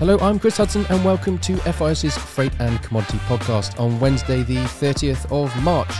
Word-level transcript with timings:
Hello, 0.00 0.16
I'm 0.20 0.38
Chris 0.38 0.56
Hudson, 0.56 0.86
and 0.88 1.04
welcome 1.04 1.38
to 1.40 1.58
FIS's 1.58 2.16
Freight 2.16 2.58
and 2.58 2.82
Commodity 2.82 3.18
Podcast 3.26 3.78
on 3.78 4.00
Wednesday, 4.00 4.42
the 4.42 4.56
30th 4.56 5.30
of 5.30 5.54
March. 5.62 5.92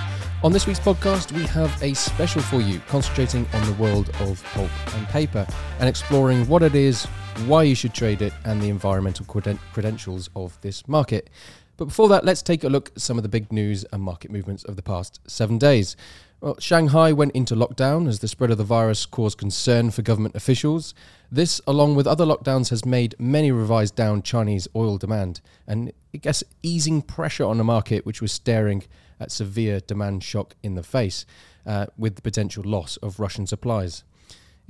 On 0.42 0.50
this 0.50 0.66
week's 0.66 0.80
podcast, 0.80 1.32
we 1.32 1.42
have 1.48 1.70
a 1.82 1.92
special 1.92 2.40
for 2.40 2.62
you, 2.62 2.80
concentrating 2.88 3.46
on 3.52 3.62
the 3.66 3.74
world 3.74 4.08
of 4.20 4.42
pulp 4.54 4.70
and 4.94 5.06
paper 5.08 5.46
and 5.80 5.86
exploring 5.86 6.48
what 6.48 6.62
it 6.62 6.74
is, 6.74 7.04
why 7.44 7.62
you 7.62 7.74
should 7.74 7.92
trade 7.92 8.22
it, 8.22 8.32
and 8.46 8.62
the 8.62 8.70
environmental 8.70 9.26
creden- 9.26 9.58
credentials 9.74 10.30
of 10.34 10.58
this 10.62 10.88
market. 10.88 11.28
But 11.76 11.84
before 11.84 12.08
that, 12.08 12.24
let's 12.24 12.40
take 12.40 12.64
a 12.64 12.70
look 12.70 12.92
at 12.96 13.02
some 13.02 13.18
of 13.18 13.22
the 13.22 13.28
big 13.28 13.52
news 13.52 13.84
and 13.92 14.02
market 14.02 14.30
movements 14.30 14.64
of 14.64 14.76
the 14.76 14.82
past 14.82 15.20
seven 15.26 15.58
days. 15.58 15.94
Well, 16.40 16.56
Shanghai 16.58 17.12
went 17.12 17.32
into 17.32 17.54
lockdown 17.54 18.08
as 18.08 18.20
the 18.20 18.28
spread 18.28 18.50
of 18.50 18.56
the 18.56 18.64
virus 18.64 19.04
caused 19.04 19.36
concern 19.36 19.90
for 19.90 20.00
government 20.00 20.34
officials. 20.34 20.94
This, 21.30 21.60
along 21.66 21.96
with 21.96 22.06
other 22.06 22.24
lockdowns, 22.24 22.70
has 22.70 22.86
made 22.86 23.14
many 23.18 23.52
revised 23.52 23.94
down 23.94 24.22
Chinese 24.22 24.66
oil 24.74 24.96
demand 24.96 25.42
and, 25.66 25.92
I 26.14 26.16
guess, 26.16 26.42
easing 26.62 27.02
pressure 27.02 27.44
on 27.44 27.58
the 27.58 27.64
market, 27.64 28.06
which 28.06 28.22
was 28.22 28.32
staring 28.32 28.84
at 29.20 29.30
severe 29.30 29.80
demand 29.80 30.24
shock 30.24 30.54
in 30.62 30.76
the 30.76 30.82
face, 30.82 31.26
uh, 31.66 31.86
with 31.98 32.16
the 32.16 32.22
potential 32.22 32.64
loss 32.64 32.96
of 32.98 33.20
Russian 33.20 33.46
supplies. 33.46 34.02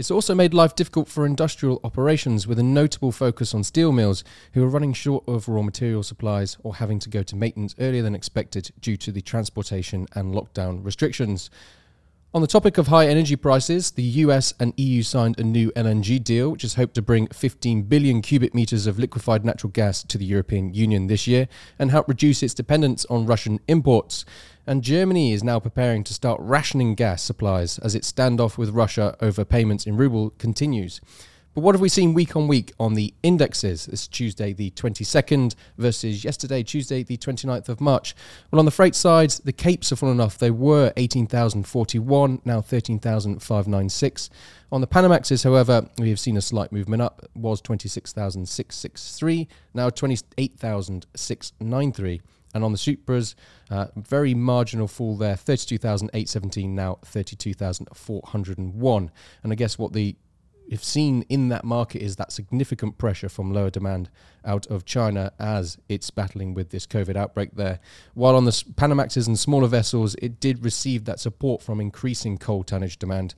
It's 0.01 0.11
also 0.11 0.35
made 0.35 0.55
life 0.55 0.75
difficult 0.75 1.09
for 1.09 1.27
industrial 1.27 1.79
operations, 1.85 2.47
with 2.47 2.59
a 2.59 2.63
notable 2.63 3.13
focus 3.13 3.53
on 3.53 3.63
steel 3.63 3.93
mills 3.93 4.25
who 4.55 4.65
are 4.65 4.67
running 4.67 4.95
short 4.95 5.25
of 5.29 5.47
raw 5.47 5.61
material 5.61 6.03
supplies 6.03 6.57
or 6.63 6.77
having 6.77 6.99
to 7.01 7.11
go 7.11 7.23
to 7.23 7.37
maintenance 7.37 7.75
earlier 7.79 8.01
than 8.01 8.15
expected 8.15 8.71
due 8.81 8.97
to 8.97 9.13
the 9.13 9.21
transportation 9.21 10.07
and 10.15 10.35
lockdown 10.35 10.83
restrictions. 10.83 11.51
On 12.33 12.43
the 12.43 12.47
topic 12.47 12.79
of 12.79 12.87
high 12.87 13.09
energy 13.09 13.34
prices, 13.34 13.91
the 13.91 14.05
US 14.05 14.55
and 14.61 14.73
EU 14.77 15.02
signed 15.02 15.41
a 15.41 15.43
new 15.43 15.73
LNG 15.73 16.23
deal, 16.23 16.52
which 16.52 16.63
is 16.63 16.74
hoped 16.74 16.95
to 16.95 17.02
bring 17.02 17.27
15 17.27 17.82
billion 17.82 18.23
cubic 18.23 18.55
meters 18.55 18.87
of 18.87 19.01
liquefied 19.01 19.45
natural 19.45 19.73
gas 19.73 20.05
to 20.05 20.16
the 20.16 20.24
European 20.24 20.73
Union 20.73 21.09
this 21.09 21.27
year 21.27 21.49
and 21.77 21.90
help 21.90 22.07
reduce 22.07 22.45
its 22.45 22.55
dependence 22.55 23.05
on 23.07 23.27
Russian 23.27 23.59
imports. 23.66 24.24
And 24.65 24.85
Germany 24.85 25.32
is 25.32 25.43
now 25.43 25.59
preparing 25.59 26.05
to 26.05 26.15
start 26.15 26.40
rationing 26.40 26.95
gas 26.95 27.21
supplies 27.21 27.80
as 27.80 27.96
its 27.96 28.13
standoff 28.13 28.57
with 28.57 28.71
Russia 28.71 29.16
over 29.21 29.45
payments 29.45 29.85
in 29.85 29.96
ruble 29.96 30.30
continues. 30.38 31.01
But 31.52 31.62
what 31.62 31.74
have 31.74 31.80
we 31.80 31.88
seen 31.88 32.15
week 32.15 32.37
on 32.37 32.46
week 32.46 32.73
on 32.79 32.95
the 32.95 33.12
indexes? 33.24 33.87
This 33.87 34.06
Tuesday, 34.06 34.52
the 34.52 34.70
22nd, 34.70 35.56
versus 35.79 36.23
yesterday, 36.23 36.62
Tuesday, 36.62 37.02
the 37.02 37.16
29th 37.16 37.68
of 37.68 37.80
March. 37.80 38.15
Well, 38.51 38.60
on 38.60 38.66
the 38.66 38.70
freight 38.70 38.95
side, 38.95 39.30
the 39.30 39.52
capes 39.52 39.90
have 39.90 39.98
fallen 39.98 40.21
off. 40.21 40.38
They 40.38 40.52
were 40.52 40.93
18,041, 40.96 42.43
now 42.45 42.60
13,596. 42.60 44.30
On 44.71 44.80
the 44.80 44.87
Panamaxes, 44.87 45.43
however, 45.43 45.88
we 45.98 46.10
have 46.10 46.21
seen 46.21 46.37
a 46.37 46.40
slight 46.40 46.71
movement 46.71 47.02
up. 47.02 47.23
It 47.24 47.30
was 47.34 47.60
26,663, 47.60 49.48
now 49.74 49.90
28,693. 49.90 52.21
And 52.54 52.65
on 52.65 52.71
the 52.71 52.78
Supras, 52.78 53.34
uh, 53.71 53.88
very 53.96 54.34
marginal 54.34 54.87
fall 54.87 55.16
there, 55.16 55.34
32,817, 55.34 56.76
now 56.76 56.98
32,401. 57.04 59.10
And 59.43 59.52
I 59.52 59.56
guess 59.56 59.76
what 59.78 59.93
the 59.93 60.15
have 60.71 60.85
seen 60.85 61.23
in 61.29 61.49
that 61.49 61.65
market 61.65 62.01
is 62.01 62.16
that 62.16 62.32
significant 62.32 62.96
pressure 62.96 63.29
from 63.29 63.52
lower 63.52 63.71
demand 63.71 64.09
out 64.44 64.66
of 64.66 64.84
China 64.84 65.32
as 65.38 65.78
it's 65.88 66.10
battling 66.10 66.54
with 66.54 66.71
this 66.71 66.87
COVID 66.87 67.16
outbreak 67.16 67.50
there. 67.54 67.81
While 68.15 68.37
on 68.37 68.44
the 68.44 68.53
Panamaxes 68.53 69.27
and 69.27 69.38
smaller 69.38 69.69
vessels, 69.69 70.15
it 70.22 70.41
did 70.41 70.65
receive 70.65 71.04
that 71.04 71.21
support 71.21 71.62
from 71.62 71.81
increasing 71.81 72.38
coal 72.38 72.62
tonnage 72.62 72.99
demand. 72.99 73.34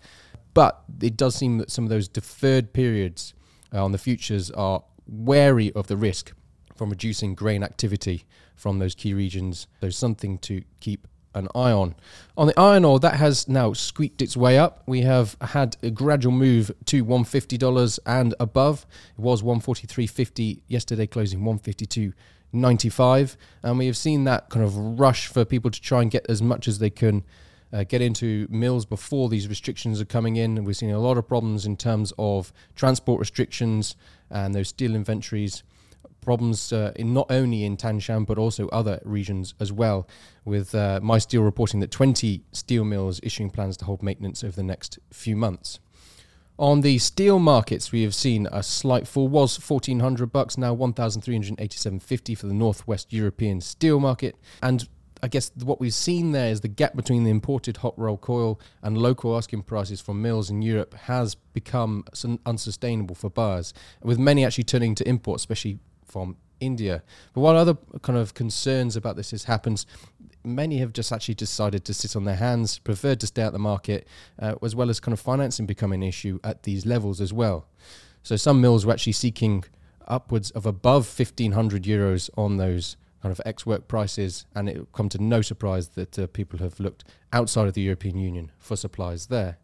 But 0.55 0.83
it 1.01 1.17
does 1.17 1.35
seem 1.35 1.59
that 1.59 1.71
some 1.71 1.85
of 1.85 1.91
those 1.91 2.09
deferred 2.09 2.73
periods 2.73 3.35
uh, 3.73 3.83
on 3.83 3.93
the 3.93 3.99
futures 3.99 4.51
are 4.51 4.85
wary 5.07 5.73
of 5.73 5.87
the 5.87 5.97
risk 5.97 6.33
from 6.77 6.91
reducing 6.91 7.35
grain 7.35 7.63
activity 7.63 8.25
from 8.55 8.79
those 8.79 8.95
key 8.95 9.15
regions. 9.15 9.67
There's 9.81 9.97
something 9.97 10.39
to 10.39 10.63
keep 10.81 11.09
an 11.35 11.49
eye 11.55 11.73
on. 11.73 11.95
On 12.37 12.47
the 12.47 12.59
iron 12.59 12.85
ore, 12.85 12.99
that 13.01 13.15
has 13.15 13.49
now 13.49 13.73
squeaked 13.73 14.23
its 14.23 14.37
way 14.37 14.59
up. 14.59 14.83
We 14.87 15.01
have 15.03 15.37
had 15.41 15.77
a 15.83 15.91
gradual 15.91 16.33
move 16.33 16.71
to 16.87 17.05
$150 17.05 17.99
and 18.07 18.35
above. 18.41 18.87
It 19.19 19.21
was 19.23 19.43
143.50 19.43 20.61
yesterday, 20.69 21.07
closing 21.07 21.41
152.95, 21.41 23.37
and 23.63 23.79
we 23.79 23.87
have 23.87 23.97
seen 23.97 24.25
that 24.25 24.51
kind 24.51 24.65
of 24.65 24.77
rush 24.77 25.27
for 25.27 25.45
people 25.45 25.71
to 25.71 25.81
try 25.81 26.03
and 26.03 26.11
get 26.11 26.27
as 26.29 26.43
much 26.43 26.69
as 26.69 26.79
they 26.79 26.91
can. 26.91 27.25
Uh, 27.75 27.85
get 27.85 28.03
into 28.03 28.47
mills 28.51 28.85
before 28.85 29.31
these 29.31 29.49
restrictions 29.49 29.99
are 29.99 30.05
coming 30.05 30.37
in. 30.37 30.63
We're 30.63 30.75
seeing 30.75 30.93
a 30.93 30.99
lot 30.99 31.17
of 31.17 31.27
problems 31.27 31.65
in 31.65 31.79
terms 31.79 32.13
of 32.19 32.53
transport 32.77 33.19
restrictions 33.19 33.97
and 34.29 34.55
those 34.55 34.69
steel 34.69 34.95
inventories 34.95 35.63
problems 36.23 36.73
uh, 36.73 36.93
in 36.97 37.13
not 37.13 37.27
only 37.31 37.65
in 37.65 37.77
Tangshan 37.77 38.27
but 38.27 38.39
also 38.39 38.69
other 38.69 39.01
regions 39.05 39.55
as 39.61 39.73
well. 39.73 40.09
With 40.45 40.75
uh, 40.75 41.01
MySteel 41.03 41.45
reporting 41.45 41.81
that 41.81 41.91
20 41.91 42.43
steel 42.53 42.85
mills 42.85 43.21
issuing 43.23 43.51
plans 43.51 43.77
to 43.79 43.85
hold 43.85 44.03
maintenance 44.03 44.43
over 44.43 44.57
the 44.57 44.63
next 44.63 44.99
few 45.13 45.37
months. 45.37 45.81
On 46.59 46.83
the 46.83 46.99
steel 46.99 47.39
markets, 47.39 47.93
we 47.93 48.03
have 48.03 48.15
seen 48.15 48.47
a 48.53 48.63
slight 48.63 49.09
fall. 49.09 49.27
Was 49.27 49.59
1400 49.59 50.33
bucks 50.33 50.57
now 50.57 50.75
1387.50 50.77 52.39
for 52.39 52.47
the 52.47 52.55
Northwest 52.55 53.13
European 53.13 53.61
steel 53.61 53.99
market, 53.99 54.37
and 54.63 54.87
I 55.25 55.29
guess 55.29 55.53
what 55.63 55.79
we've 55.79 55.95
seen 55.95 56.33
there 56.33 56.51
is 56.51 56.61
the 56.61 56.69
gap 56.69 56.97
between 56.97 57.23
the 57.23 57.31
imported 57.31 57.79
hot 57.79 57.97
roll 57.97 58.17
coil 58.17 58.61
and 58.83 58.99
local 58.99 59.37
asking 59.37 59.63
prices 59.63 60.01
from 60.01 60.21
mills 60.21 60.51
in 60.51 60.63
Europe 60.63 60.95
has 60.95 61.37
become 61.37 62.05
unsustainable 62.45 63.15
for 63.15 63.31
buyers, 63.31 63.73
with 64.03 64.19
many 64.19 64.45
actually 64.45 64.65
turning 64.65 64.97
to 64.97 65.09
import, 65.09 65.37
especially 65.37 65.79
from 66.13 66.37
India. 66.61 67.03
But 67.33 67.41
what 67.41 67.57
other 67.57 67.77
kind 68.03 68.19
of 68.19 68.35
concerns 68.35 68.97
about 68.97 69.17
this 69.17 69.31
has 69.33 69.45
happened, 69.45 69.85
many 70.45 70.79
have 70.79 70.93
just 70.93 71.11
actually 71.11 71.35
decided 71.35 71.85
to 71.87 71.95
sit 71.95 72.15
on 72.15 72.25
their 72.25 72.37
hands, 72.37 72.79
preferred 72.79 73.19
to 73.21 73.27
stay 73.27 73.43
out 73.43 73.53
the 73.53 73.59
market, 73.59 74.07
uh, 74.39 74.55
as 74.63 74.77
well 74.77 74.91
as 74.91 75.01
kind 75.01 75.13
of 75.13 75.21
financing 75.21 75.67
becoming 75.67 76.03
an 76.03 76.09
issue 76.09 76.39
at 76.45 76.63
these 76.65 76.85
levels 76.87 77.21
as 77.21 77.33
well. 77.33 77.67
So 78.23 78.37
some 78.37 78.61
mills 78.61 78.85
were 78.87 78.93
actually 78.93 79.15
seeking 79.15 79.65
upwards 80.07 80.51
of 80.53 80.67
above 80.67 81.07
1500 81.07 81.85
euros 81.85 82.29
on 82.37 82.59
those 82.59 82.97
kind 83.23 83.33
of 83.33 83.41
ex 83.47 83.65
work 83.65 83.89
prices, 83.89 84.47
and 84.55 84.69
it 84.69 84.77
will 84.77 84.87
come 84.87 85.09
to 85.09 85.23
no 85.23 85.43
surprise 85.43 85.91
that 85.91 86.19
uh, 86.19 86.27
people 86.27 86.59
have 86.59 86.79
looked 86.79 87.05
outside 87.33 87.69
of 87.69 87.75
the 87.75 87.83
European 87.83 88.19
Union 88.19 88.51
for 88.59 88.77
supplies 88.77 89.27
there. 89.27 89.59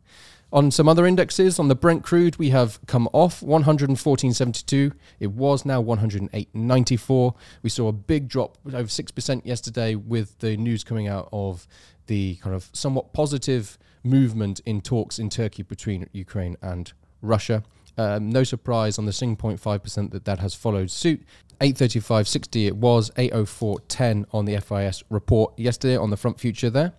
On 0.51 0.71
some 0.71 0.89
other 0.89 1.07
indexes, 1.07 1.59
on 1.59 1.69
the 1.69 1.75
Brent 1.75 2.03
crude, 2.03 2.39
we 2.39 2.49
have 2.51 2.81
come 2.87 3.07
off 3.13 3.41
114.72. 3.43 4.93
It 5.21 5.33
was 5.33 5.67
now 5.67 5.83
108.94. 5.83 7.35
We 7.63 7.69
saw 7.69 7.89
a 7.89 7.93
big 7.93 8.29
drop 8.29 8.57
over 8.67 8.85
6% 8.85 9.45
yesterday 9.45 9.95
with 9.95 10.39
the 10.39 10.57
news 10.57 10.85
coming 10.85 11.07
out 11.07 11.29
of 11.33 11.69
the 12.07 12.37
kind 12.37 12.57
of 12.57 12.71
somewhat 12.73 13.13
positive 13.13 13.79
movement 14.03 14.61
in 14.65 14.81
talks 14.81 15.19
in 15.19 15.29
Turkey 15.29 15.63
between 15.63 16.09
Ukraine 16.13 16.57
and 16.63 16.95
Russia. 17.21 17.63
Um, 17.99 18.31
no 18.31 18.43
surprise 18.43 18.99
on 18.99 19.05
the 19.05 19.13
6.5% 19.13 20.13
that 20.13 20.25
that 20.25 20.39
has 20.39 20.55
followed 20.55 20.91
suit. 20.91 21.23
835.60 21.61 22.67
it 22.69 22.77
was, 22.77 23.11
804.10 23.11 24.25
on 24.33 24.47
the 24.47 24.59
FIS 24.61 25.03
report 25.11 25.59
yesterday 25.59 25.97
on 25.97 26.09
the 26.09 26.17
front 26.17 26.41
future 26.41 26.71
there. 26.71 26.95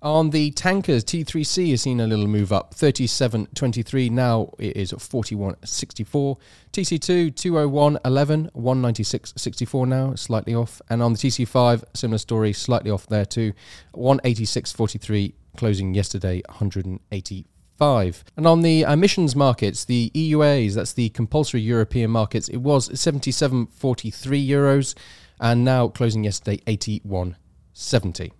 On 0.00 0.30
the 0.30 0.52
tankers, 0.52 1.02
T3C 1.02 1.70
has 1.70 1.82
seen 1.82 1.98
a 1.98 2.06
little 2.06 2.28
move 2.28 2.52
up, 2.52 2.72
37.23. 2.72 4.10
Now 4.12 4.52
it 4.56 4.76
is 4.76 4.92
41.64. 4.92 6.38
TC2, 6.72 7.32
201.11, 7.32 8.52
196.64 8.52 9.88
now, 9.88 10.14
slightly 10.14 10.54
off. 10.54 10.80
And 10.88 11.02
on 11.02 11.14
the 11.14 11.18
TC5, 11.18 11.82
similar 11.94 12.18
story, 12.18 12.52
slightly 12.52 12.92
off 12.92 13.08
there 13.08 13.24
too, 13.24 13.52
186.43, 13.96 15.32
closing 15.56 15.94
yesterday, 15.94 16.42
185. 16.48 18.24
And 18.36 18.46
on 18.46 18.60
the 18.60 18.82
emissions 18.82 19.34
markets, 19.34 19.84
the 19.84 20.12
EUAs, 20.14 20.74
that's 20.74 20.92
the 20.92 21.08
compulsory 21.08 21.60
European 21.60 22.12
markets, 22.12 22.48
it 22.48 22.58
was 22.58 22.88
77.43 22.90 24.48
euros 24.48 24.94
and 25.40 25.64
now 25.64 25.88
closing 25.88 26.22
yesterday 26.22 26.58
81.70. 26.68 28.30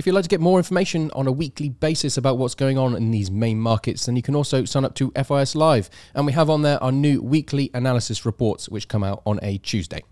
If 0.00 0.06
you'd 0.06 0.14
like 0.14 0.22
to 0.22 0.30
get 0.30 0.40
more 0.40 0.58
information 0.58 1.10
on 1.10 1.26
a 1.26 1.30
weekly 1.30 1.68
basis 1.68 2.16
about 2.16 2.38
what's 2.38 2.54
going 2.54 2.78
on 2.78 2.96
in 2.96 3.10
these 3.10 3.30
main 3.30 3.60
markets, 3.60 4.06
then 4.06 4.16
you 4.16 4.22
can 4.22 4.34
also 4.34 4.64
sign 4.64 4.82
up 4.82 4.94
to 4.94 5.10
FIS 5.10 5.54
Live. 5.54 5.90
And 6.14 6.24
we 6.24 6.32
have 6.32 6.48
on 6.48 6.62
there 6.62 6.82
our 6.82 6.90
new 6.90 7.20
weekly 7.20 7.70
analysis 7.74 8.24
reports, 8.24 8.66
which 8.70 8.88
come 8.88 9.04
out 9.04 9.20
on 9.26 9.38
a 9.42 9.58
Tuesday. 9.58 10.02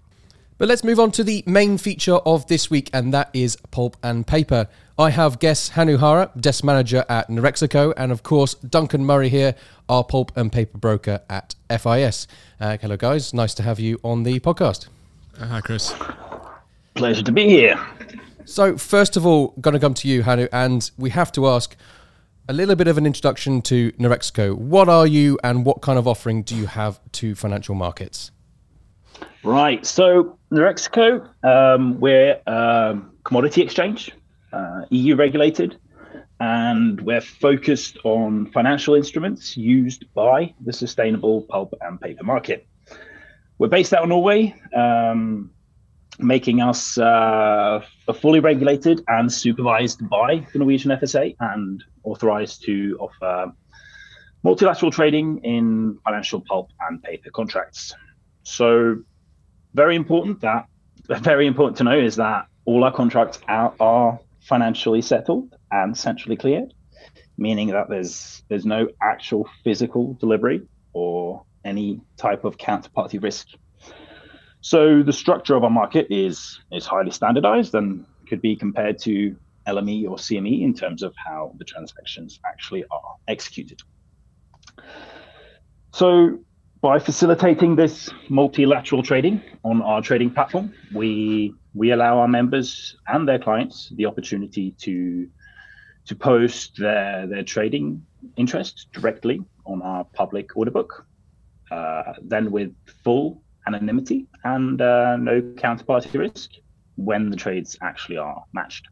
But 0.58 0.68
let's 0.68 0.84
move 0.84 1.00
on 1.00 1.10
to 1.12 1.24
the 1.24 1.42
main 1.46 1.78
feature 1.78 2.16
of 2.16 2.46
this 2.48 2.68
week, 2.68 2.90
and 2.92 3.14
that 3.14 3.30
is 3.32 3.56
pulp 3.70 3.96
and 4.02 4.26
paper. 4.26 4.68
I 4.98 5.08
have 5.08 5.38
guest 5.38 5.72
Hanu 5.72 5.96
Hara, 5.96 6.32
desk 6.38 6.64
manager 6.64 7.06
at 7.08 7.28
Norexco, 7.28 7.94
and 7.96 8.12
of 8.12 8.22
course 8.22 8.56
Duncan 8.56 9.06
Murray 9.06 9.30
here, 9.30 9.54
our 9.88 10.04
pulp 10.04 10.36
and 10.36 10.52
paper 10.52 10.76
broker 10.76 11.22
at 11.30 11.54
FIS. 11.70 12.26
Uh, 12.60 12.76
hello, 12.76 12.98
guys. 12.98 13.32
Nice 13.32 13.54
to 13.54 13.62
have 13.62 13.80
you 13.80 13.98
on 14.04 14.24
the 14.24 14.38
podcast. 14.40 14.88
Uh, 15.40 15.46
hi, 15.46 15.62
Chris. 15.62 15.94
Pleasure 16.94 17.22
to 17.22 17.32
be 17.32 17.48
here. 17.48 17.80
So, 18.48 18.78
first 18.78 19.18
of 19.18 19.26
all, 19.26 19.48
going 19.60 19.74
to 19.74 19.78
come 19.78 19.92
to 19.92 20.08
you, 20.08 20.22
Hanu, 20.22 20.48
and 20.50 20.90
we 20.96 21.10
have 21.10 21.30
to 21.32 21.48
ask 21.48 21.76
a 22.48 22.54
little 22.54 22.76
bit 22.76 22.88
of 22.88 22.96
an 22.96 23.04
introduction 23.04 23.60
to 23.62 23.92
Norexco. 23.92 24.54
What 24.56 24.88
are 24.88 25.06
you, 25.06 25.38
and 25.44 25.66
what 25.66 25.82
kind 25.82 25.98
of 25.98 26.08
offering 26.08 26.44
do 26.44 26.56
you 26.56 26.64
have 26.64 26.98
to 27.12 27.34
financial 27.34 27.74
markets? 27.74 28.30
Right. 29.44 29.84
So 29.84 30.38
Norexco, 30.50 31.28
um, 31.44 32.00
we're 32.00 32.40
a 32.46 32.98
commodity 33.22 33.60
exchange, 33.60 34.12
uh, 34.50 34.86
EU 34.88 35.14
regulated, 35.14 35.78
and 36.40 37.02
we're 37.02 37.20
focused 37.20 37.98
on 38.02 38.46
financial 38.46 38.94
instruments 38.94 39.58
used 39.58 40.10
by 40.14 40.54
the 40.64 40.72
sustainable 40.72 41.42
pulp 41.42 41.74
and 41.82 42.00
paper 42.00 42.24
market. 42.24 42.66
We're 43.58 43.68
based 43.68 43.92
out 43.92 44.04
of 44.04 44.08
Norway, 44.08 44.54
um, 44.74 45.50
making 46.18 46.60
us 46.60 46.98
uh, 46.98 47.80
fully 48.20 48.40
regulated 48.40 49.04
and 49.08 49.32
supervised 49.32 50.08
by 50.08 50.46
the 50.52 50.58
Norwegian 50.58 50.90
FSA 50.90 51.36
and 51.40 51.82
authorized 52.04 52.64
to 52.64 52.98
offer 53.00 53.52
multilateral 54.42 54.90
trading 54.90 55.38
in 55.44 55.98
financial 56.04 56.40
pulp 56.40 56.70
and 56.88 57.02
paper 57.02 57.30
contracts. 57.30 57.94
So, 58.42 59.02
very 59.74 59.96
important 59.96 60.40
that 60.40 60.66
very 61.20 61.46
important 61.46 61.76
to 61.78 61.84
know 61.84 61.98
is 61.98 62.16
that 62.16 62.46
all 62.64 62.84
our 62.84 62.92
contracts 62.92 63.38
are, 63.48 63.72
are 63.80 64.18
financially 64.40 65.00
settled 65.00 65.54
and 65.70 65.96
centrally 65.96 66.36
cleared, 66.36 66.74
meaning 67.36 67.68
that 67.68 67.88
there's 67.88 68.42
there's 68.48 68.66
no 68.66 68.88
actual 69.02 69.48
physical 69.64 70.14
delivery 70.14 70.62
or 70.92 71.44
any 71.64 72.00
type 72.16 72.44
of 72.44 72.56
counterparty 72.58 73.22
risk. 73.22 73.48
So 74.60 75.02
the 75.02 75.12
structure 75.12 75.54
of 75.54 75.64
our 75.64 75.70
market 75.70 76.06
is 76.10 76.60
is 76.72 76.86
highly 76.86 77.10
standardized 77.10 77.74
and 77.74 78.04
could 78.28 78.42
be 78.42 78.56
compared 78.56 78.98
to 79.00 79.36
LME 79.66 80.08
or 80.08 80.16
CME 80.16 80.62
in 80.62 80.74
terms 80.74 81.02
of 81.02 81.14
how 81.16 81.54
the 81.58 81.64
transactions 81.64 82.40
actually 82.46 82.84
are 82.90 83.16
executed. 83.28 83.80
So 85.92 86.38
by 86.80 86.98
facilitating 86.98 87.76
this 87.76 88.10
multilateral 88.28 89.02
trading 89.02 89.42
on 89.64 89.82
our 89.82 90.00
trading 90.00 90.30
platform, 90.30 90.72
we 90.94 91.54
we 91.74 91.92
allow 91.92 92.18
our 92.18 92.28
members 92.28 92.96
and 93.06 93.28
their 93.28 93.38
clients 93.38 93.92
the 93.96 94.06
opportunity 94.06 94.72
to 94.78 95.28
to 96.06 96.16
post 96.16 96.78
their 96.78 97.26
their 97.26 97.42
trading 97.44 98.04
interest 98.36 98.88
directly 98.92 99.40
on 99.66 99.82
our 99.82 100.04
public 100.04 100.56
order 100.56 100.70
book, 100.70 101.06
uh, 101.70 102.14
then 102.22 102.50
with 102.50 102.74
full 103.04 103.42
anonymity 103.74 104.26
and 104.44 104.80
uh, 104.80 105.16
no 105.16 105.40
counterparty 105.40 106.18
risk 106.18 106.50
when 106.96 107.30
the 107.30 107.36
trades 107.36 107.78
actually 107.82 108.16
are 108.16 108.42
matched. 108.52 108.88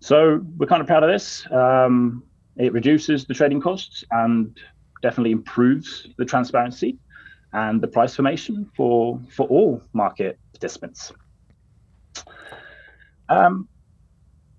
So 0.00 0.40
we're 0.56 0.66
kind 0.66 0.80
of 0.80 0.86
proud 0.86 1.02
of 1.04 1.10
this. 1.10 1.46
Um, 1.50 2.24
it 2.56 2.72
reduces 2.72 3.24
the 3.24 3.34
trading 3.34 3.60
costs 3.60 4.04
and 4.10 4.56
definitely 5.02 5.32
improves 5.32 6.08
the 6.18 6.24
transparency 6.24 6.98
and 7.52 7.80
the 7.80 7.88
price 7.88 8.14
formation 8.16 8.70
for 8.76 9.20
for 9.30 9.46
all 9.48 9.82
market 9.92 10.38
participants. 10.52 11.12
Um, 13.28 13.68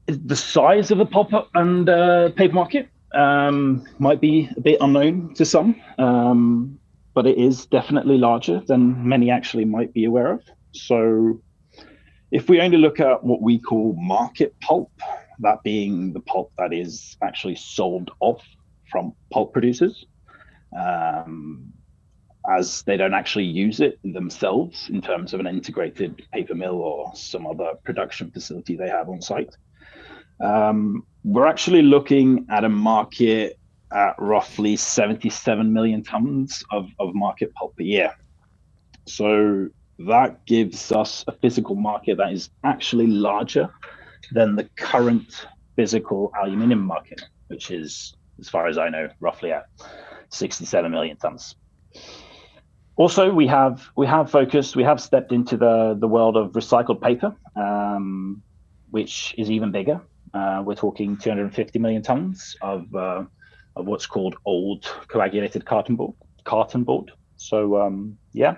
the 0.06 0.36
size 0.36 0.92
of 0.92 0.98
the 0.98 1.06
pop-up 1.06 1.50
and 1.56 1.88
uh, 1.88 2.30
paper 2.30 2.54
market 2.54 2.90
um, 3.14 3.86
might 4.00 4.20
be 4.20 4.50
a 4.58 4.62
bit 4.62 4.78
unknown 4.82 5.34
to 5.36 5.46
some, 5.46 5.76
um, 5.98 6.80
but 7.14 7.28
it 7.28 7.38
is 7.38 7.66
definitely 7.68 8.18
larger 8.18 8.62
than 8.68 9.08
many 9.08 9.30
actually 9.30 9.66
might 9.66 9.94
be 9.94 10.06
aware 10.06 10.32
of. 10.32 10.42
So, 10.72 11.42
if 12.32 12.50
we 12.50 12.62
only 12.62 12.78
look 12.78 13.00
at 13.00 13.24
what 13.24 13.42
we 13.42 13.60
call 13.60 13.96
market 13.98 14.56
pulp, 14.60 14.92
that 15.40 15.62
being 15.64 16.14
the 16.14 16.20
pulp 16.22 16.52
that 16.58 16.74
is 16.74 17.16
actually 17.22 17.56
sold 17.56 18.12
off 18.20 18.44
from 18.90 19.14
pulp 19.32 19.54
producers, 19.54 20.06
um, 20.78 21.72
as 22.50 22.82
they 22.84 22.98
don't 22.98 23.14
actually 23.14 23.46
use 23.46 23.80
it 23.80 24.00
themselves 24.04 24.90
in 24.90 25.02
terms 25.02 25.34
of 25.34 25.40
an 25.40 25.48
integrated 25.48 26.22
paper 26.34 26.56
mill 26.56 26.82
or 26.82 27.12
some 27.16 27.48
other 27.48 27.74
production 27.84 28.32
facility 28.32 28.76
they 28.76 28.90
have 28.90 29.10
on 29.10 29.22
site. 29.22 29.56
Um, 30.44 31.06
we're 31.24 31.48
actually 31.48 31.84
looking 31.84 32.48
at 32.50 32.66
a 32.66 32.70
market 32.70 33.60
at 33.94 34.16
roughly 34.18 34.76
77 34.76 35.72
million 35.72 36.04
tons 36.04 36.64
of, 36.72 36.88
of 37.00 37.14
market 37.14 37.54
pulp 37.54 37.74
a 37.80 37.84
year. 37.84 38.12
So 39.06 39.68
that 40.00 40.46
gives 40.46 40.92
us 40.92 41.24
a 41.28 41.32
physical 41.32 41.76
market 41.76 42.18
that 42.18 42.32
is 42.32 42.50
actually 42.64 43.08
larger 43.08 43.70
than 44.32 44.56
the 44.56 44.64
current 44.76 45.46
physical 45.76 46.32
aluminium 46.42 46.82
market, 46.82 47.22
which 47.48 47.72
is, 47.72 48.16
as 48.40 48.50
far 48.50 48.68
as 48.68 48.78
I 48.78 48.90
know, 48.90 49.10
roughly 49.20 49.52
at 49.52 49.66
67 50.30 50.92
million 50.92 51.18
tons. 51.18 51.56
Also, 52.96 53.34
we 53.34 53.48
have 53.48 53.90
we 53.96 54.06
have 54.06 54.30
focused, 54.30 54.76
we 54.76 54.84
have 54.84 55.02
stepped 55.02 55.32
into 55.32 55.58
the 55.58 55.96
the 56.00 56.08
world 56.08 56.38
of 56.38 56.52
recycled 56.52 57.02
paper, 57.02 57.36
um, 57.56 58.42
which 58.92 59.34
is 59.38 59.50
even 59.50 59.72
bigger. 59.72 60.00
Uh, 60.34 60.62
we're 60.64 60.76
talking 60.76 61.18
250 61.18 61.80
million 61.80 62.04
tons 62.04 62.56
of 62.62 62.94
uh, 62.96 63.24
of 63.76 63.86
what's 63.86 64.06
called 64.06 64.36
old 64.46 64.86
corrugated 65.08 65.66
carton 65.66 65.96
board. 65.96 66.16
Carton. 66.44 66.86
So 67.38 67.82
um, 67.82 68.18
yeah, 68.32 68.58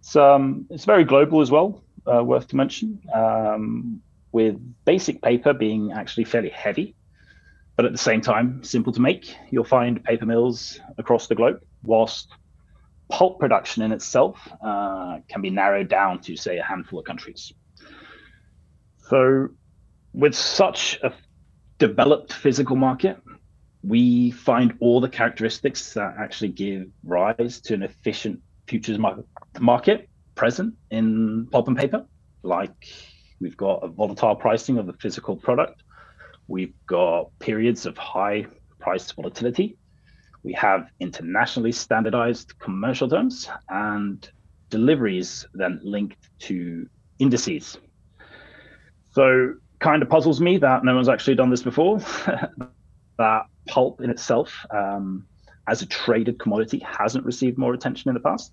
it's 0.00 0.16
um, 0.16 0.66
it's 0.70 0.84
very 0.84 1.04
global 1.04 1.40
as 1.40 1.50
well. 1.50 1.82
Uh, 2.06 2.22
worth 2.22 2.46
to 2.48 2.56
mention, 2.56 3.00
um, 3.12 4.00
with 4.32 4.56
basic 4.84 5.20
paper 5.22 5.52
being 5.52 5.92
actually 5.92 6.24
fairly 6.24 6.50
heavy 6.50 6.94
but 7.76 7.84
at 7.84 7.92
the 7.92 7.98
same 7.98 8.22
time, 8.22 8.64
simple 8.64 8.92
to 8.94 9.00
make. 9.00 9.36
You'll 9.50 9.64
find 9.64 10.02
paper 10.02 10.24
mills 10.24 10.80
across 10.96 11.26
the 11.26 11.34
globe, 11.34 11.60
whilst 11.82 12.28
pulp 13.10 13.38
production 13.38 13.82
in 13.82 13.92
itself 13.92 14.36
uh, 14.64 15.18
can 15.28 15.42
be 15.42 15.50
narrowed 15.50 15.88
down 15.88 16.20
to, 16.22 16.36
say, 16.36 16.56
a 16.56 16.62
handful 16.62 16.98
of 16.98 17.04
countries. 17.04 17.52
So, 19.08 19.48
with 20.14 20.34
such 20.34 20.98
a 21.02 21.12
developed 21.78 22.32
physical 22.32 22.76
market, 22.76 23.18
we 23.86 24.30
find 24.30 24.74
all 24.80 25.00
the 25.00 25.08
characteristics 25.08 25.94
that 25.94 26.14
actually 26.18 26.48
give 26.48 26.88
rise 27.04 27.60
to 27.62 27.74
an 27.74 27.82
efficient 27.82 28.40
futures 28.66 28.98
market 29.60 30.08
present 30.34 30.74
in 30.90 31.46
pulp 31.52 31.68
and 31.68 31.76
paper. 31.76 32.04
Like 32.42 32.88
we've 33.40 33.56
got 33.56 33.84
a 33.84 33.88
volatile 33.88 34.34
pricing 34.34 34.78
of 34.78 34.86
the 34.86 34.92
physical 34.94 35.36
product, 35.36 35.82
We've 36.48 36.74
got 36.86 37.36
periods 37.40 37.86
of 37.86 37.98
high 37.98 38.46
price 38.78 39.10
volatility. 39.10 39.76
We 40.42 40.52
have 40.52 40.88
internationally 41.00 41.72
standardized 41.72 42.58
commercial 42.60 43.08
terms 43.08 43.48
and 43.68 44.28
deliveries 44.70 45.46
then 45.54 45.80
linked 45.82 46.28
to 46.40 46.88
indices. 47.18 47.78
So, 49.12 49.54
kind 49.80 50.02
of 50.02 50.08
puzzles 50.08 50.40
me 50.40 50.56
that 50.58 50.84
no 50.84 50.94
one's 50.94 51.08
actually 51.08 51.34
done 51.34 51.50
this 51.50 51.62
before. 51.62 51.98
that 53.18 53.42
pulp 53.66 54.00
in 54.00 54.10
itself, 54.10 54.54
um, 54.70 55.26
as 55.68 55.82
a 55.82 55.86
traded 55.86 56.38
commodity, 56.38 56.78
hasn't 56.78 57.24
received 57.24 57.58
more 57.58 57.74
attention 57.74 58.08
in 58.08 58.14
the 58.14 58.20
past, 58.20 58.52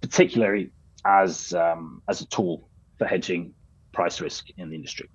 particularly 0.00 0.70
as 1.04 1.52
um, 1.54 2.02
as 2.08 2.20
a 2.20 2.26
tool 2.26 2.68
for 2.98 3.06
hedging 3.06 3.52
price 3.92 4.20
risk 4.20 4.46
in 4.56 4.70
the 4.70 4.76
industry. 4.76 5.08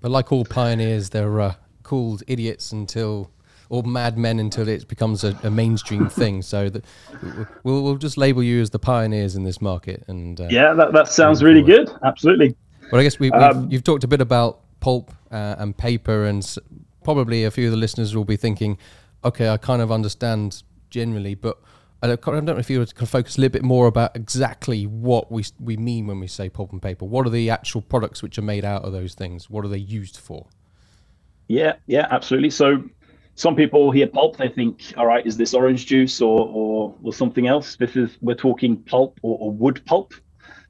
But 0.00 0.10
like 0.10 0.32
all 0.32 0.44
pioneers, 0.44 1.10
they're 1.10 1.40
uh, 1.40 1.54
called 1.82 2.22
idiots 2.26 2.72
until 2.72 3.30
or 3.68 3.82
madmen 3.82 4.38
until 4.38 4.68
it 4.68 4.86
becomes 4.88 5.24
a, 5.24 5.38
a 5.42 5.50
mainstream 5.50 6.08
thing. 6.20 6.42
So 6.42 6.68
that 6.68 6.84
we'll 7.64 7.82
we'll 7.82 7.96
just 7.96 8.16
label 8.16 8.42
you 8.42 8.60
as 8.60 8.70
the 8.70 8.78
pioneers 8.78 9.36
in 9.36 9.44
this 9.44 9.60
market. 9.60 10.04
And 10.08 10.40
uh, 10.40 10.48
yeah, 10.50 10.74
that, 10.74 10.92
that 10.92 11.08
sounds 11.08 11.42
really 11.42 11.62
good. 11.62 11.90
Absolutely. 12.04 12.54
Well, 12.92 13.00
I 13.00 13.04
guess 13.04 13.18
we, 13.18 13.32
um, 13.32 13.68
you've 13.68 13.82
talked 13.82 14.04
a 14.04 14.08
bit 14.08 14.20
about 14.20 14.60
pulp 14.78 15.12
uh, 15.32 15.56
and 15.58 15.76
paper, 15.76 16.26
and 16.26 16.44
probably 17.06 17.44
a 17.44 17.52
few 17.52 17.66
of 17.66 17.70
the 17.70 17.76
listeners 17.76 18.16
will 18.16 18.24
be 18.24 18.36
thinking, 18.36 18.76
okay, 19.22 19.48
I 19.48 19.58
kind 19.58 19.80
of 19.80 19.92
understand 19.92 20.64
generally, 20.90 21.36
but 21.36 21.56
I 22.02 22.08
don't, 22.08 22.26
I 22.26 22.32
don't 22.32 22.44
know 22.46 22.56
if 22.56 22.68
you 22.68 22.80
would 22.80 22.92
focus 22.92 23.38
a 23.38 23.40
little 23.40 23.52
bit 23.52 23.62
more 23.62 23.86
about 23.86 24.16
exactly 24.16 24.88
what 24.88 25.30
we 25.30 25.44
we 25.60 25.76
mean 25.76 26.08
when 26.08 26.18
we 26.18 26.26
say 26.26 26.48
pulp 26.48 26.72
and 26.72 26.82
paper. 26.82 27.04
What 27.04 27.24
are 27.24 27.30
the 27.30 27.48
actual 27.48 27.80
products 27.80 28.24
which 28.24 28.38
are 28.38 28.42
made 28.42 28.64
out 28.64 28.82
of 28.84 28.90
those 28.90 29.14
things? 29.14 29.48
What 29.48 29.64
are 29.64 29.68
they 29.68 29.78
used 29.78 30.16
for? 30.16 30.48
Yeah, 31.46 31.74
yeah, 31.86 32.08
absolutely. 32.10 32.50
So 32.50 32.82
some 33.36 33.54
people 33.54 33.92
hear 33.92 34.08
pulp, 34.08 34.36
they 34.36 34.48
think, 34.48 34.92
all 34.96 35.06
right, 35.06 35.24
is 35.24 35.36
this 35.36 35.54
orange 35.54 35.86
juice 35.86 36.20
or 36.20 36.40
or, 36.52 36.92
or 37.04 37.12
something 37.12 37.46
else? 37.46 37.76
This 37.76 37.94
is 37.94 38.18
we're 38.20 38.34
talking 38.34 38.78
pulp 38.82 39.20
or, 39.22 39.38
or 39.40 39.52
wood 39.52 39.80
pulp. 39.86 40.12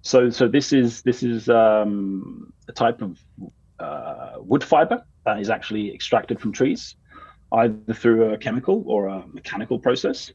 So 0.02 0.28
so 0.28 0.48
this 0.48 0.74
is 0.74 1.00
this 1.00 1.22
is 1.22 1.48
um, 1.48 2.52
a 2.68 2.72
type 2.72 3.00
of 3.00 3.18
uh, 3.78 4.34
wood 4.40 4.62
fiber 4.62 5.02
that 5.26 5.38
is 5.40 5.50
actually 5.50 5.92
extracted 5.94 6.40
from 6.40 6.52
trees, 6.52 6.96
either 7.52 7.92
through 7.92 8.32
a 8.32 8.38
chemical 8.38 8.82
or 8.86 9.08
a 9.08 9.26
mechanical 9.26 9.78
process. 9.78 10.32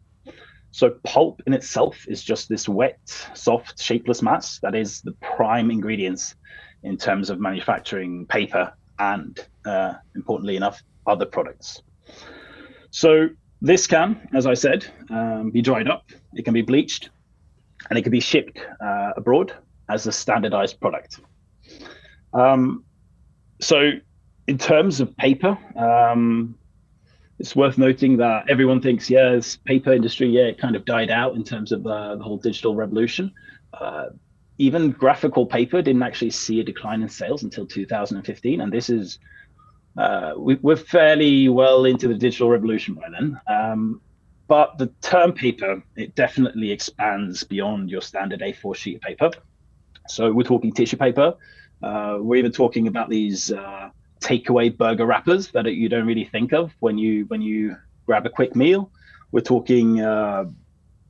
So 0.72 0.92
pulp 1.04 1.42
in 1.48 1.54
itself 1.54 2.06
is 2.08 2.24
just 2.24 2.48
this 2.48 2.70
wet, 2.70 3.00
soft, 3.34 3.82
shapeless 3.82 4.22
mass 4.22 4.60
that 4.60 4.76
is 4.76 5.02
the 5.02 5.14
prime 5.36 5.72
ingredients 5.72 6.36
in 6.84 6.98
terms 6.98 7.30
of 7.30 7.40
manufacturing 7.40 8.26
paper 8.28 8.74
and, 9.00 9.38
uh, 9.66 9.94
importantly 10.16 10.56
enough, 10.56 10.82
other 11.08 11.26
products. 11.26 11.82
So 12.92 13.30
this 13.62 13.88
can, 13.88 14.28
as 14.34 14.46
I 14.46 14.54
said, 14.54 14.86
um, 15.10 15.52
be 15.52 15.62
dried 15.62 15.88
up. 15.88 16.10
It 16.34 16.46
can 16.46 16.54
be 16.54 16.62
bleached, 16.62 17.10
and 17.90 17.98
it 17.98 18.04
can 18.04 18.12
be 18.12 18.20
shipped 18.20 18.60
uh, 18.84 19.12
abroad 19.16 19.54
as 19.90 20.08
a 20.08 20.12
standardized 20.12 20.80
product. 20.80 21.20
Um, 22.34 22.86
so, 23.60 23.92
in 24.52 24.58
terms 24.58 25.00
of 25.00 25.16
paper, 25.16 25.58
um, 25.78 26.58
it's 27.40 27.56
worth 27.56 27.78
noting 27.78 28.18
that 28.18 28.50
everyone 28.50 28.82
thinks, 28.82 29.10
yeah, 29.10 29.30
this 29.32 29.56
paper 29.56 29.94
industry, 29.94 30.28
yeah, 30.28 30.42
it 30.42 30.58
kind 30.58 30.76
of 30.76 30.84
died 30.84 31.10
out 31.10 31.36
in 31.36 31.44
terms 31.46 31.72
of 31.72 31.88
uh, 31.88 32.18
the 32.18 32.24
whole 32.24 32.36
digital 32.36 32.76
revolution. 32.76 33.32
Uh, 33.74 34.08
even 34.58 34.92
graphical 34.92 35.46
paper 35.46 35.82
didn't 35.82 36.04
actually 36.04 36.32
see 36.32 36.60
a 36.60 36.64
decline 36.66 37.02
in 37.02 37.08
sales 37.08 37.44
until 37.44 37.66
2015, 37.66 38.60
and 38.60 38.74
this 38.74 38.90
is 38.90 39.20
uh, 39.98 40.34
we, 40.38 40.60
are 40.66 40.76
fairly 40.76 41.48
well 41.48 41.86
into 41.86 42.10
the 42.10 42.14
digital 42.14 42.50
revolution 42.50 42.94
by 42.94 43.08
then. 43.10 43.40
Um, 43.48 44.02
but 44.50 44.78
the 44.78 44.88
term 45.02 45.32
paper, 45.32 45.82
it 45.96 46.14
definitely 46.16 46.72
expands 46.72 47.46
beyond 47.46 47.90
your 47.90 48.02
standard 48.02 48.42
A4 48.42 48.76
sheet 48.76 48.96
of 48.98 49.02
paper. 49.02 49.32
So 50.10 50.30
we're 50.30 50.44
talking 50.44 50.74
tissue 50.74 50.98
paper. 50.98 51.36
Uh, 51.82 52.18
we're 52.20 52.36
even 52.36 52.52
talking 52.52 52.88
about 52.88 53.10
these 53.10 53.50
uh, 53.50 53.90
takeaway 54.22 54.76
burger 54.76 55.06
wrappers 55.06 55.52
that 55.52 55.66
you 55.66 55.90
don't 55.90 56.06
really 56.06 56.26
think 56.26 56.54
of 56.54 56.72
when 56.80 56.98
you 56.98 57.26
when 57.26 57.42
you 57.42 57.76
grab 58.06 58.26
a 58.26 58.30
quick 58.30 58.56
meal. 58.56 58.90
We're 59.32 59.42
talking 59.42 60.02
uh, 60.02 60.46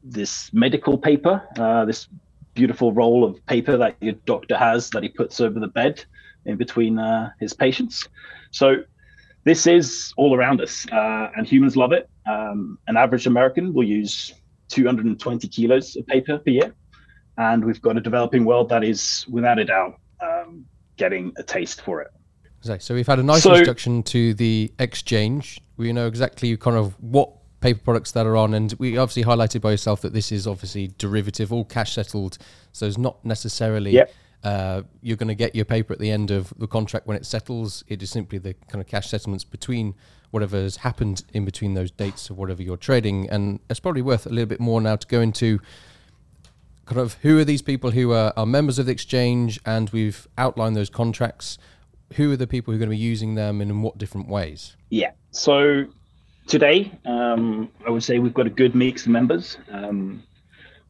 this 0.03 0.51
medical 0.53 0.97
paper, 0.97 1.43
uh, 1.57 1.85
this 1.85 2.07
beautiful 2.53 2.91
roll 2.93 3.23
of 3.23 3.45
paper 3.45 3.77
that 3.77 3.95
your 4.01 4.13
doctor 4.25 4.57
has 4.57 4.89
that 4.91 5.03
he 5.03 5.09
puts 5.09 5.39
over 5.39 5.59
the 5.59 5.67
bed 5.67 6.03
in 6.45 6.57
between 6.57 6.99
uh, 6.99 7.31
his 7.39 7.53
patients. 7.53 8.07
So 8.51 8.83
this 9.43 9.67
is 9.67 10.13
all 10.17 10.35
around 10.35 10.61
us, 10.61 10.85
uh, 10.91 11.29
and 11.35 11.47
humans 11.47 11.75
love 11.75 11.91
it. 11.91 12.09
Um, 12.29 12.77
an 12.87 12.97
average 12.97 13.25
American 13.27 13.73
will 13.73 13.87
use 13.87 14.33
220 14.69 15.47
kilos 15.47 15.95
of 15.95 16.05
paper 16.07 16.37
per 16.37 16.51
year, 16.51 16.75
and 17.37 17.63
we've 17.65 17.81
got 17.81 17.97
a 17.97 18.01
developing 18.01 18.45
world 18.45 18.69
that 18.69 18.83
is, 18.83 19.25
without 19.29 19.59
a 19.59 19.65
doubt, 19.65 19.99
um, 20.21 20.65
getting 20.97 21.33
a 21.37 21.43
taste 21.43 21.81
for 21.81 22.01
it. 22.01 22.11
So 22.61 22.93
we've 22.93 23.07
had 23.07 23.19
a 23.19 23.23
nice 23.23 23.43
so, 23.43 23.53
introduction 23.53 24.03
to 24.03 24.35
the 24.35 24.71
exchange. 24.77 25.59
We 25.77 25.91
know 25.93 26.07
exactly 26.07 26.55
kind 26.57 26.77
of 26.77 26.93
what 27.01 27.31
paper 27.59 27.79
products 27.83 28.11
that 28.11 28.27
are 28.27 28.37
on, 28.37 28.53
and 28.53 28.73
we 28.77 28.97
obviously 28.97 29.23
highlighted 29.23 29.61
by 29.61 29.71
yourself 29.71 30.01
that 30.01 30.13
this 30.13 30.31
is 30.31 30.45
obviously 30.45 30.91
derivative, 30.97 31.51
all 31.51 31.65
cash 31.65 31.93
settled. 31.93 32.37
So 32.71 32.85
it's 32.85 32.99
not 32.99 33.23
necessarily 33.25 33.91
yep. 33.91 34.13
uh, 34.43 34.83
you're 35.01 35.17
going 35.17 35.29
to 35.29 35.35
get 35.35 35.55
your 35.55 35.65
paper 35.65 35.91
at 35.93 35.99
the 35.99 36.11
end 36.11 36.29
of 36.29 36.53
the 36.57 36.67
contract 36.67 37.07
when 37.07 37.17
it 37.17 37.25
settles. 37.25 37.83
It 37.87 38.03
is 38.03 38.11
simply 38.11 38.37
the 38.37 38.53
kind 38.69 38.81
of 38.81 38.87
cash 38.87 39.09
settlements 39.09 39.43
between 39.43 39.95
whatever 40.29 40.57
has 40.57 40.77
happened 40.77 41.23
in 41.33 41.45
between 41.45 41.73
those 41.73 41.91
dates 41.91 42.29
of 42.29 42.37
whatever 42.37 42.61
you're 42.61 42.77
trading, 42.77 43.27
and 43.29 43.59
it's 43.69 43.79
probably 43.79 44.03
worth 44.03 44.27
a 44.27 44.29
little 44.29 44.45
bit 44.45 44.59
more 44.59 44.79
now 44.81 44.95
to 44.95 45.07
go 45.07 45.19
into 45.19 45.59
kind 46.85 47.01
of 47.01 47.13
who 47.21 47.39
are 47.39 47.45
these 47.45 47.61
people 47.61 47.91
who 47.91 48.11
are, 48.11 48.33
are 48.37 48.45
members 48.45 48.77
of 48.77 48.85
the 48.85 48.91
exchange, 48.91 49.59
and 49.65 49.89
we've 49.89 50.27
outlined 50.37 50.75
those 50.75 50.89
contracts 50.89 51.57
who 52.15 52.31
are 52.31 52.37
the 52.37 52.47
people 52.47 52.71
who 52.71 52.77
are 52.77 52.79
going 52.79 52.89
to 52.89 52.95
be 52.95 53.01
using 53.01 53.35
them 53.35 53.61
and 53.61 53.71
in 53.71 53.81
what 53.81 53.97
different 53.97 54.27
ways? 54.27 54.75
Yeah. 54.89 55.11
So 55.31 55.85
today, 56.47 56.91
um, 57.05 57.69
I 57.85 57.89
would 57.89 58.03
say 58.03 58.19
we've 58.19 58.33
got 58.33 58.47
a 58.47 58.51
good 58.51 58.75
mix 58.75 59.03
of 59.03 59.09
members. 59.09 59.57
Um, 59.69 60.23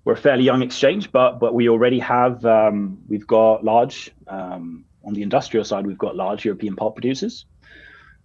we're 0.03 0.13
a 0.13 0.17
fairly 0.17 0.43
young 0.43 0.63
exchange, 0.63 1.11
but 1.11 1.39
but 1.39 1.53
we 1.53 1.69
already 1.69 1.99
have 1.99 2.43
um, 2.45 2.97
we've 3.07 3.27
got 3.27 3.63
large 3.63 4.11
um, 4.27 4.83
on 5.03 5.13
the 5.13 5.21
industrial 5.21 5.63
side. 5.63 5.85
We've 5.85 5.97
got 5.97 6.15
large 6.15 6.43
European 6.43 6.75
pulp 6.75 6.95
producers. 6.95 7.45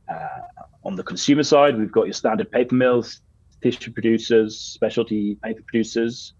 Uh, 0.09 0.41
on 0.85 0.97
the 0.97 1.03
consumer 1.03 1.43
side, 1.43 1.77
we've 1.77 1.93
got 1.93 2.05
your 2.05 2.15
standard 2.15 2.51
paper 2.51 2.75
mills, 2.75 3.21
tissue 3.61 3.93
producers, 3.93 4.59
specialty 4.59 5.35
paper 5.43 5.63
producers. 5.67 6.33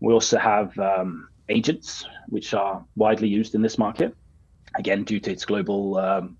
We 0.00 0.12
also 0.12 0.38
have 0.38 0.78
um, 0.78 1.28
agents, 1.48 2.06
which 2.28 2.54
are 2.54 2.84
widely 2.94 3.28
used 3.28 3.54
in 3.54 3.62
this 3.62 3.78
market 3.78 4.14
again 4.76 5.04
due 5.04 5.20
to 5.20 5.30
its 5.30 5.44
global 5.44 5.96
um, 5.98 6.36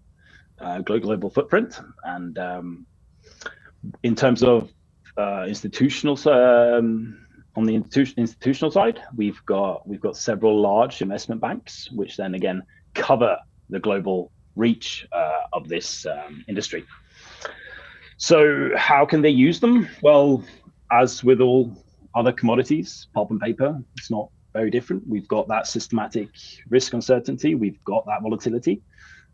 uh, 0.61 0.81
global 0.81 1.31
footprint. 1.31 1.81
And 2.05 2.39
um, 2.39 2.87
in 4.03 4.15
terms 4.15 4.43
of 4.43 4.71
uh, 5.17 5.45
institutional 5.47 6.19
um, 6.29 7.27
on 7.57 7.65
the 7.65 7.75
institu- 7.75 8.17
institutional 8.17 8.71
side, 8.71 9.01
we've 9.17 9.41
got 9.47 9.87
we've 9.87 10.01
got 10.01 10.17
several 10.17 10.61
large 10.61 11.03
investment 11.03 11.41
banks, 11.41 11.91
which 11.93 12.17
then 12.17 12.35
again 12.35 12.63
cover 12.95 13.37
the 13.71 13.81
global 13.81 14.31
reach 14.57 15.07
uh, 15.13 15.41
of 15.53 15.69
this 15.69 16.07
um, 16.07 16.45
industry. 16.49 16.85
So 18.17 18.71
how 18.77 19.05
can 19.05 19.23
they 19.23 19.31
use 19.31 19.61
them? 19.61 19.89
Well, 20.03 20.45
as 20.93 21.25
with 21.25 21.41
all 21.41 21.77
other 22.15 22.33
commodities, 22.33 23.09
pulp 23.13 23.31
and 23.31 23.41
paper, 23.41 23.81
it's 23.97 24.11
not 24.11 24.31
very 24.55 24.71
different. 24.71 25.07
We've 25.07 25.29
got 25.29 25.49
that 25.49 25.67
systematic 25.67 26.31
risk 26.71 26.95
uncertainty. 26.95 27.55
We've 27.55 27.83
got 27.85 28.07
that 28.07 28.23
volatility. 28.23 28.81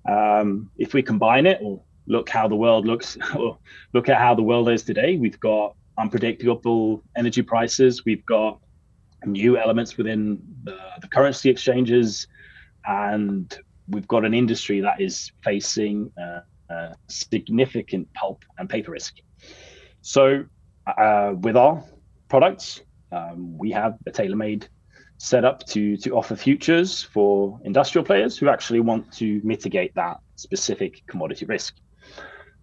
Um, 0.09 0.71
if 0.79 0.95
we 0.95 1.03
combine 1.03 1.47
it, 1.47 1.61
or 1.63 1.83
look 2.07 2.29
how 2.29 2.49
the 2.49 2.57
world 2.57 2.87
looks, 2.87 3.17
or 3.39 3.59
look 3.93 4.09
at 4.09 4.19
how 4.19 4.35
the 4.35 4.43
world 4.43 4.69
is 4.69 4.83
today, 4.83 5.17
we've 5.17 5.39
got 5.39 5.77
unpredictable 5.99 7.05
energy 7.17 7.43
prices. 7.43 8.05
We've 8.05 8.25
got 8.27 8.59
new 9.27 9.59
elements 9.59 9.97
within 9.99 10.41
the, 10.65 10.79
the 11.03 11.09
currency 11.09 11.51
exchanges, 11.51 12.27
and 12.87 13.57
we've 13.89 14.09
got 14.09 14.25
an 14.25 14.33
industry 14.33 14.81
that 14.81 15.01
is 15.01 15.31
facing 15.45 16.11
uh, 16.21 16.41
uh, 16.73 16.95
significant 17.09 18.13
pulp 18.15 18.45
and 18.59 18.69
paper 18.69 18.93
risk. 18.93 19.17
So, 20.01 20.45
uh, 20.87 21.35
with 21.37 21.57
our 21.59 21.85
products, 22.29 22.81
um, 23.13 23.59
we 23.59 23.71
have 23.73 23.99
a 24.07 24.11
tailor-made 24.11 24.69
set 25.23 25.45
up 25.45 25.67
to 25.67 25.99
to 25.99 26.17
offer 26.17 26.35
futures 26.35 27.03
for 27.03 27.61
industrial 27.65 28.03
players 28.03 28.39
who 28.39 28.49
actually 28.49 28.81
want 28.81 29.13
to 29.13 29.39
mitigate 29.45 29.95
that 29.95 30.19
specific 30.37 31.03
commodity 31.07 31.45
risk. 31.45 31.77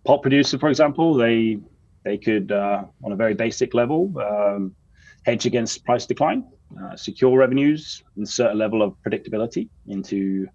Pulp 0.03 0.23
producer, 0.23 0.57
for 0.57 0.67
example, 0.67 1.13
they 1.13 1.59
they 2.03 2.17
could 2.17 2.51
uh, 2.51 2.83
on 3.03 3.11
a 3.11 3.15
very 3.15 3.35
basic 3.35 3.75
level 3.75 4.11
um, 4.19 4.75
hedge 5.23 5.45
against 5.45 5.85
price 5.85 6.07
decline, 6.07 6.43
uh, 6.81 6.95
secure 6.95 7.37
revenues, 7.37 8.03
insert 8.17 8.53
a 8.53 8.55
level 8.55 8.81
of 8.81 8.95
predictability 9.05 9.69
into, 9.85 10.47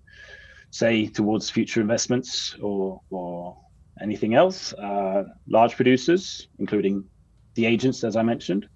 say, 0.71 1.07
towards 1.07 1.51
future 1.51 1.81
investments 1.81 2.57
or 2.61 3.01
or 3.11 3.57
anything 4.01 4.35
else. 4.35 4.73
Uh, 4.73 5.23
large 5.47 5.77
producers, 5.77 6.49
including 6.59 7.05
the 7.55 7.65
agents, 7.65 8.03
as 8.03 8.17
I 8.17 8.23
mentioned, 8.23 8.67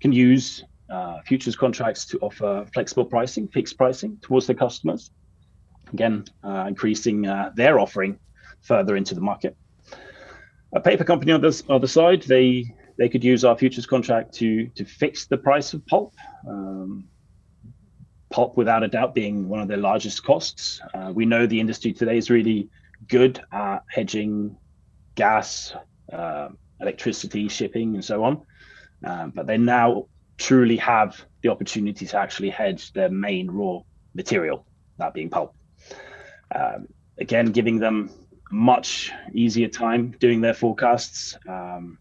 can 0.00 0.12
use 0.12 0.64
uh, 0.90 1.20
futures 1.22 1.56
contracts 1.56 2.04
to 2.06 2.18
offer 2.18 2.66
flexible 2.72 3.04
pricing, 3.04 3.48
fixed 3.48 3.76
pricing 3.76 4.18
towards 4.22 4.46
their 4.46 4.56
customers. 4.56 5.10
Again, 5.92 6.24
uh, 6.44 6.64
increasing 6.68 7.26
uh, 7.26 7.52
their 7.54 7.78
offering 7.78 8.18
further 8.62 8.96
into 8.96 9.14
the 9.14 9.20
market. 9.20 9.56
A 10.72 10.80
paper 10.80 11.04
company 11.04 11.32
on 11.32 11.40
the 11.40 11.64
other 11.68 11.86
side, 11.86 12.22
they 12.22 12.74
they 12.96 13.08
could 13.08 13.24
use 13.24 13.44
our 13.44 13.56
futures 13.56 13.86
contract 13.86 14.34
to 14.34 14.66
to 14.68 14.84
fix 14.84 15.26
the 15.26 15.36
price 15.36 15.72
of 15.74 15.84
pulp. 15.86 16.14
Um, 16.46 17.08
pulp, 18.30 18.56
without 18.56 18.84
a 18.84 18.88
doubt, 18.88 19.14
being 19.14 19.48
one 19.48 19.60
of 19.60 19.68
their 19.68 19.76
largest 19.76 20.22
costs. 20.22 20.80
Uh, 20.94 21.12
we 21.12 21.26
know 21.26 21.46
the 21.46 21.58
industry 21.58 21.92
today 21.92 22.16
is 22.16 22.30
really 22.30 22.68
good 23.08 23.42
at 23.52 23.80
hedging 23.88 24.56
gas, 25.16 25.74
uh, 26.12 26.48
electricity, 26.80 27.48
shipping, 27.48 27.94
and 27.94 28.04
so 28.04 28.22
on. 28.22 28.42
Uh, 29.04 29.26
but 29.34 29.46
they're 29.46 29.58
now 29.58 30.06
truly 30.40 30.76
have 30.78 31.24
the 31.42 31.48
opportunity 31.50 32.06
to 32.06 32.18
actually 32.18 32.50
hedge 32.50 32.92
their 32.92 33.10
main 33.10 33.50
raw 33.50 33.78
material, 34.14 34.66
that 34.98 35.14
being 35.14 35.30
pulp. 35.30 35.54
Um, 36.54 36.88
again, 37.18 37.46
giving 37.46 37.78
them 37.78 38.10
much 38.50 39.12
easier 39.32 39.68
time 39.68 40.16
doing 40.18 40.40
their 40.40 40.54
forecasts 40.54 41.38
um, 41.48 41.98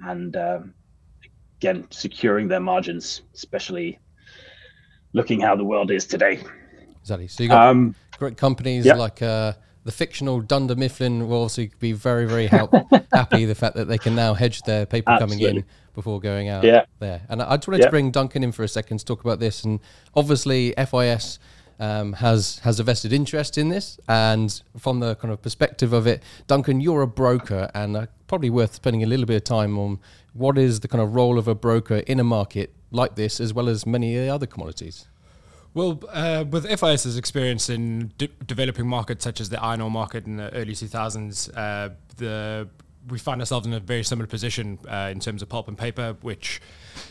and 0.00 0.36
um, 0.36 0.74
again 1.58 1.86
securing 1.90 2.48
their 2.48 2.60
margins, 2.60 3.22
especially 3.34 3.98
looking 5.12 5.40
how 5.40 5.54
the 5.54 5.64
world 5.64 5.90
is 5.90 6.06
today. 6.06 6.42
Exactly. 7.00 7.28
So 7.28 7.42
you 7.44 7.50
got 7.50 7.68
um, 7.68 7.94
great 8.18 8.36
companies 8.36 8.84
yep. 8.84 8.96
like 8.96 9.22
uh, 9.22 9.52
the 9.86 9.92
fictional 9.92 10.40
Dunder 10.40 10.74
Mifflin 10.74 11.28
will 11.28 11.38
also 11.38 11.68
be 11.78 11.92
very, 11.92 12.26
very 12.26 12.48
help, 12.48 12.74
happy 13.12 13.44
the 13.44 13.54
fact 13.54 13.76
that 13.76 13.86
they 13.86 13.98
can 13.98 14.16
now 14.16 14.34
hedge 14.34 14.62
their 14.62 14.84
paper 14.84 15.12
Absolutely. 15.12 15.38
coming 15.38 15.56
in 15.58 15.64
before 15.94 16.20
going 16.20 16.48
out 16.48 16.64
yeah. 16.64 16.86
there. 16.98 17.22
And 17.28 17.40
I 17.40 17.56
just 17.56 17.68
wanted 17.68 17.78
yeah. 17.78 17.86
to 17.86 17.90
bring 17.92 18.10
Duncan 18.10 18.42
in 18.42 18.50
for 18.50 18.64
a 18.64 18.68
second 18.68 18.98
to 18.98 19.04
talk 19.04 19.24
about 19.24 19.38
this. 19.38 19.62
And 19.62 19.78
obviously, 20.16 20.74
FIS 20.76 21.38
um, 21.78 22.14
has 22.14 22.58
has 22.64 22.80
a 22.80 22.82
vested 22.82 23.12
interest 23.12 23.56
in 23.56 23.68
this. 23.68 24.00
And 24.08 24.60
from 24.76 24.98
the 24.98 25.14
kind 25.14 25.32
of 25.32 25.40
perspective 25.40 25.92
of 25.92 26.08
it, 26.08 26.20
Duncan, 26.48 26.80
you're 26.80 27.02
a 27.02 27.06
broker, 27.06 27.70
and 27.72 27.96
uh, 27.96 28.06
probably 28.26 28.50
worth 28.50 28.74
spending 28.74 29.04
a 29.04 29.06
little 29.06 29.24
bit 29.24 29.36
of 29.36 29.44
time 29.44 29.78
on 29.78 30.00
what 30.32 30.58
is 30.58 30.80
the 30.80 30.88
kind 30.88 31.00
of 31.00 31.14
role 31.14 31.38
of 31.38 31.46
a 31.46 31.54
broker 31.54 31.98
in 32.08 32.18
a 32.18 32.24
market 32.24 32.72
like 32.90 33.14
this, 33.14 33.38
as 33.38 33.54
well 33.54 33.68
as 33.68 33.86
many 33.86 34.28
other 34.28 34.46
commodities. 34.46 35.06
Well, 35.76 36.00
uh, 36.08 36.46
with 36.48 36.64
FIS's 36.66 37.18
experience 37.18 37.68
in 37.68 38.10
de- 38.16 38.28
developing 38.46 38.86
markets 38.86 39.24
such 39.24 39.42
as 39.42 39.50
the 39.50 39.62
iron 39.62 39.82
ore 39.82 39.90
market 39.90 40.24
in 40.24 40.38
the 40.38 40.50
early 40.54 40.72
2000s, 40.72 41.54
uh, 41.54 41.90
the 42.16 42.66
we 43.10 43.18
find 43.18 43.42
ourselves 43.42 43.66
in 43.66 43.74
a 43.74 43.78
very 43.78 44.02
similar 44.02 44.26
position 44.26 44.78
uh, 44.88 45.10
in 45.12 45.20
terms 45.20 45.42
of 45.42 45.50
pulp 45.50 45.68
and 45.68 45.76
paper, 45.76 46.16
which 46.22 46.62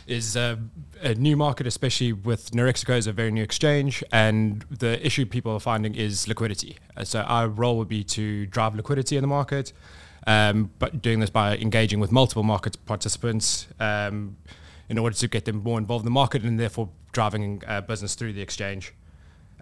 is 0.08 0.34
a, 0.34 0.58
a 1.00 1.14
new 1.14 1.36
market, 1.36 1.68
especially 1.68 2.12
with 2.12 2.50
Norexco 2.50 2.90
as 2.90 3.06
a 3.06 3.12
very 3.12 3.30
new 3.30 3.42
exchange. 3.44 4.02
And 4.10 4.64
the 4.68 5.06
issue 5.06 5.26
people 5.26 5.52
are 5.52 5.60
finding 5.60 5.94
is 5.94 6.26
liquidity. 6.26 6.76
Uh, 6.96 7.04
so 7.04 7.20
our 7.20 7.48
role 7.48 7.78
would 7.78 7.88
be 7.88 8.02
to 8.02 8.46
drive 8.46 8.74
liquidity 8.74 9.16
in 9.16 9.22
the 9.22 9.28
market, 9.28 9.72
um, 10.26 10.72
but 10.80 11.00
doing 11.00 11.20
this 11.20 11.30
by 11.30 11.56
engaging 11.56 12.00
with 12.00 12.10
multiple 12.10 12.42
market 12.42 12.84
participants 12.84 13.68
um, 13.78 14.36
in 14.88 14.98
order 14.98 15.14
to 15.14 15.28
get 15.28 15.44
them 15.44 15.62
more 15.62 15.78
involved 15.78 16.02
in 16.02 16.06
the 16.06 16.10
market 16.10 16.42
and 16.42 16.58
therefore 16.58 16.88
driving 17.16 17.62
uh, 17.66 17.80
business 17.80 18.14
through 18.14 18.34
the 18.34 18.42
exchange. 18.42 18.92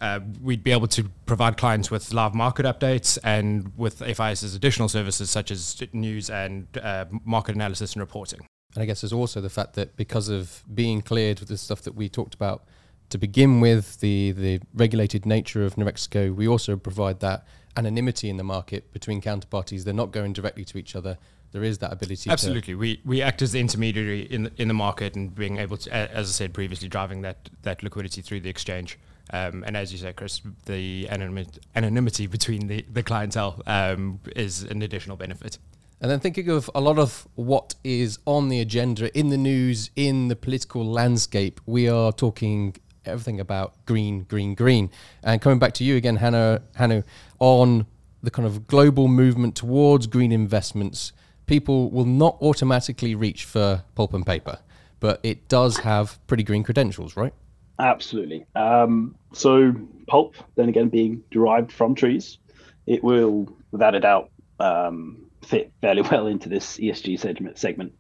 Uh, 0.00 0.18
we'd 0.42 0.64
be 0.64 0.72
able 0.72 0.88
to 0.88 1.04
provide 1.24 1.56
clients 1.56 1.88
with 1.88 2.12
live 2.12 2.34
market 2.34 2.66
updates 2.66 3.16
and 3.22 3.72
with 3.76 4.00
FIS's 4.00 4.56
additional 4.56 4.88
services 4.88 5.30
such 5.30 5.52
as 5.52 5.80
news 5.92 6.28
and 6.28 6.66
uh, 6.82 7.04
market 7.24 7.54
analysis 7.54 7.92
and 7.94 8.00
reporting. 8.00 8.40
And 8.74 8.82
I 8.82 8.86
guess 8.86 9.02
there's 9.02 9.12
also 9.12 9.40
the 9.40 9.54
fact 9.58 9.74
that 9.74 9.94
because 9.96 10.28
of 10.28 10.64
being 10.74 11.00
cleared 11.00 11.38
with 11.38 11.48
the 11.48 11.56
stuff 11.56 11.82
that 11.82 11.94
we 11.94 12.08
talked 12.08 12.34
about 12.34 12.64
to 13.10 13.18
begin 13.18 13.60
with, 13.60 14.00
the, 14.00 14.32
the 14.32 14.60
regulated 14.74 15.24
nature 15.24 15.64
of 15.64 15.76
Norexco, 15.76 16.34
we 16.34 16.48
also 16.48 16.76
provide 16.76 17.20
that 17.20 17.46
anonymity 17.76 18.28
in 18.28 18.36
the 18.36 18.42
market 18.56 18.92
between 18.92 19.20
counterparties. 19.20 19.84
They're 19.84 19.94
not 19.94 20.10
going 20.10 20.32
directly 20.32 20.64
to 20.64 20.76
each 20.76 20.96
other. 20.96 21.18
There 21.54 21.62
is 21.62 21.78
that 21.78 21.92
ability. 21.92 22.28
Absolutely, 22.30 22.74
we 22.74 23.00
we 23.04 23.22
act 23.22 23.40
as 23.40 23.52
the 23.52 23.60
intermediary 23.60 24.22
in 24.22 24.42
the, 24.42 24.52
in 24.56 24.66
the 24.66 24.74
market 24.74 25.14
and 25.14 25.32
being 25.32 25.58
able 25.58 25.76
to, 25.76 25.94
as 25.94 26.28
I 26.28 26.32
said 26.32 26.52
previously, 26.52 26.88
driving 26.88 27.22
that 27.22 27.48
that 27.62 27.80
liquidity 27.84 28.22
through 28.22 28.40
the 28.40 28.50
exchange. 28.50 28.98
Um, 29.32 29.62
and 29.64 29.76
as 29.76 29.92
you 29.92 29.98
said, 29.98 30.16
Chris, 30.16 30.40
the 30.66 31.08
anonymity, 31.08 31.60
anonymity 31.76 32.26
between 32.26 32.66
the, 32.66 32.84
the 32.92 33.04
clientele 33.04 33.62
um, 33.68 34.18
is 34.34 34.64
an 34.64 34.82
additional 34.82 35.16
benefit. 35.16 35.58
And 36.00 36.10
then 36.10 36.18
thinking 36.18 36.50
of 36.50 36.68
a 36.74 36.80
lot 36.80 36.98
of 36.98 37.28
what 37.36 37.76
is 37.84 38.18
on 38.26 38.48
the 38.48 38.60
agenda 38.60 39.16
in 39.16 39.28
the 39.28 39.38
news, 39.38 39.90
in 39.94 40.26
the 40.26 40.36
political 40.36 40.84
landscape, 40.84 41.60
we 41.66 41.88
are 41.88 42.10
talking 42.10 42.74
everything 43.06 43.38
about 43.38 43.74
green, 43.86 44.24
green, 44.24 44.56
green. 44.56 44.90
And 45.22 45.40
coming 45.40 45.60
back 45.60 45.74
to 45.74 45.84
you 45.84 45.94
again, 45.94 46.16
Hannah, 46.16 46.62
Hannah, 46.74 47.04
on 47.38 47.86
the 48.24 48.32
kind 48.32 48.44
of 48.44 48.66
global 48.66 49.06
movement 49.06 49.54
towards 49.54 50.08
green 50.08 50.32
investments, 50.32 51.12
people 51.46 51.90
will 51.90 52.04
not 52.04 52.38
automatically 52.40 53.14
reach 53.14 53.44
for 53.44 53.82
pulp 53.94 54.14
and 54.14 54.26
paper, 54.26 54.58
but 55.00 55.20
it 55.22 55.48
does 55.48 55.78
have 55.78 56.18
pretty 56.26 56.42
green 56.42 56.62
credentials, 56.62 57.16
right? 57.16 57.34
Absolutely. 57.78 58.46
Um, 58.54 59.16
so 59.32 59.74
pulp, 60.06 60.36
then 60.56 60.68
again, 60.68 60.88
being 60.88 61.22
derived 61.30 61.72
from 61.72 61.94
trees, 61.94 62.38
it 62.86 63.02
will, 63.02 63.48
without 63.72 63.94
a 63.94 64.00
doubt, 64.00 64.30
um, 64.60 65.26
fit 65.44 65.72
fairly 65.80 66.02
well 66.10 66.26
into 66.26 66.48
this 66.48 66.78
ESG 66.78 67.18
segment. 67.18 67.58
segment. 67.58 67.92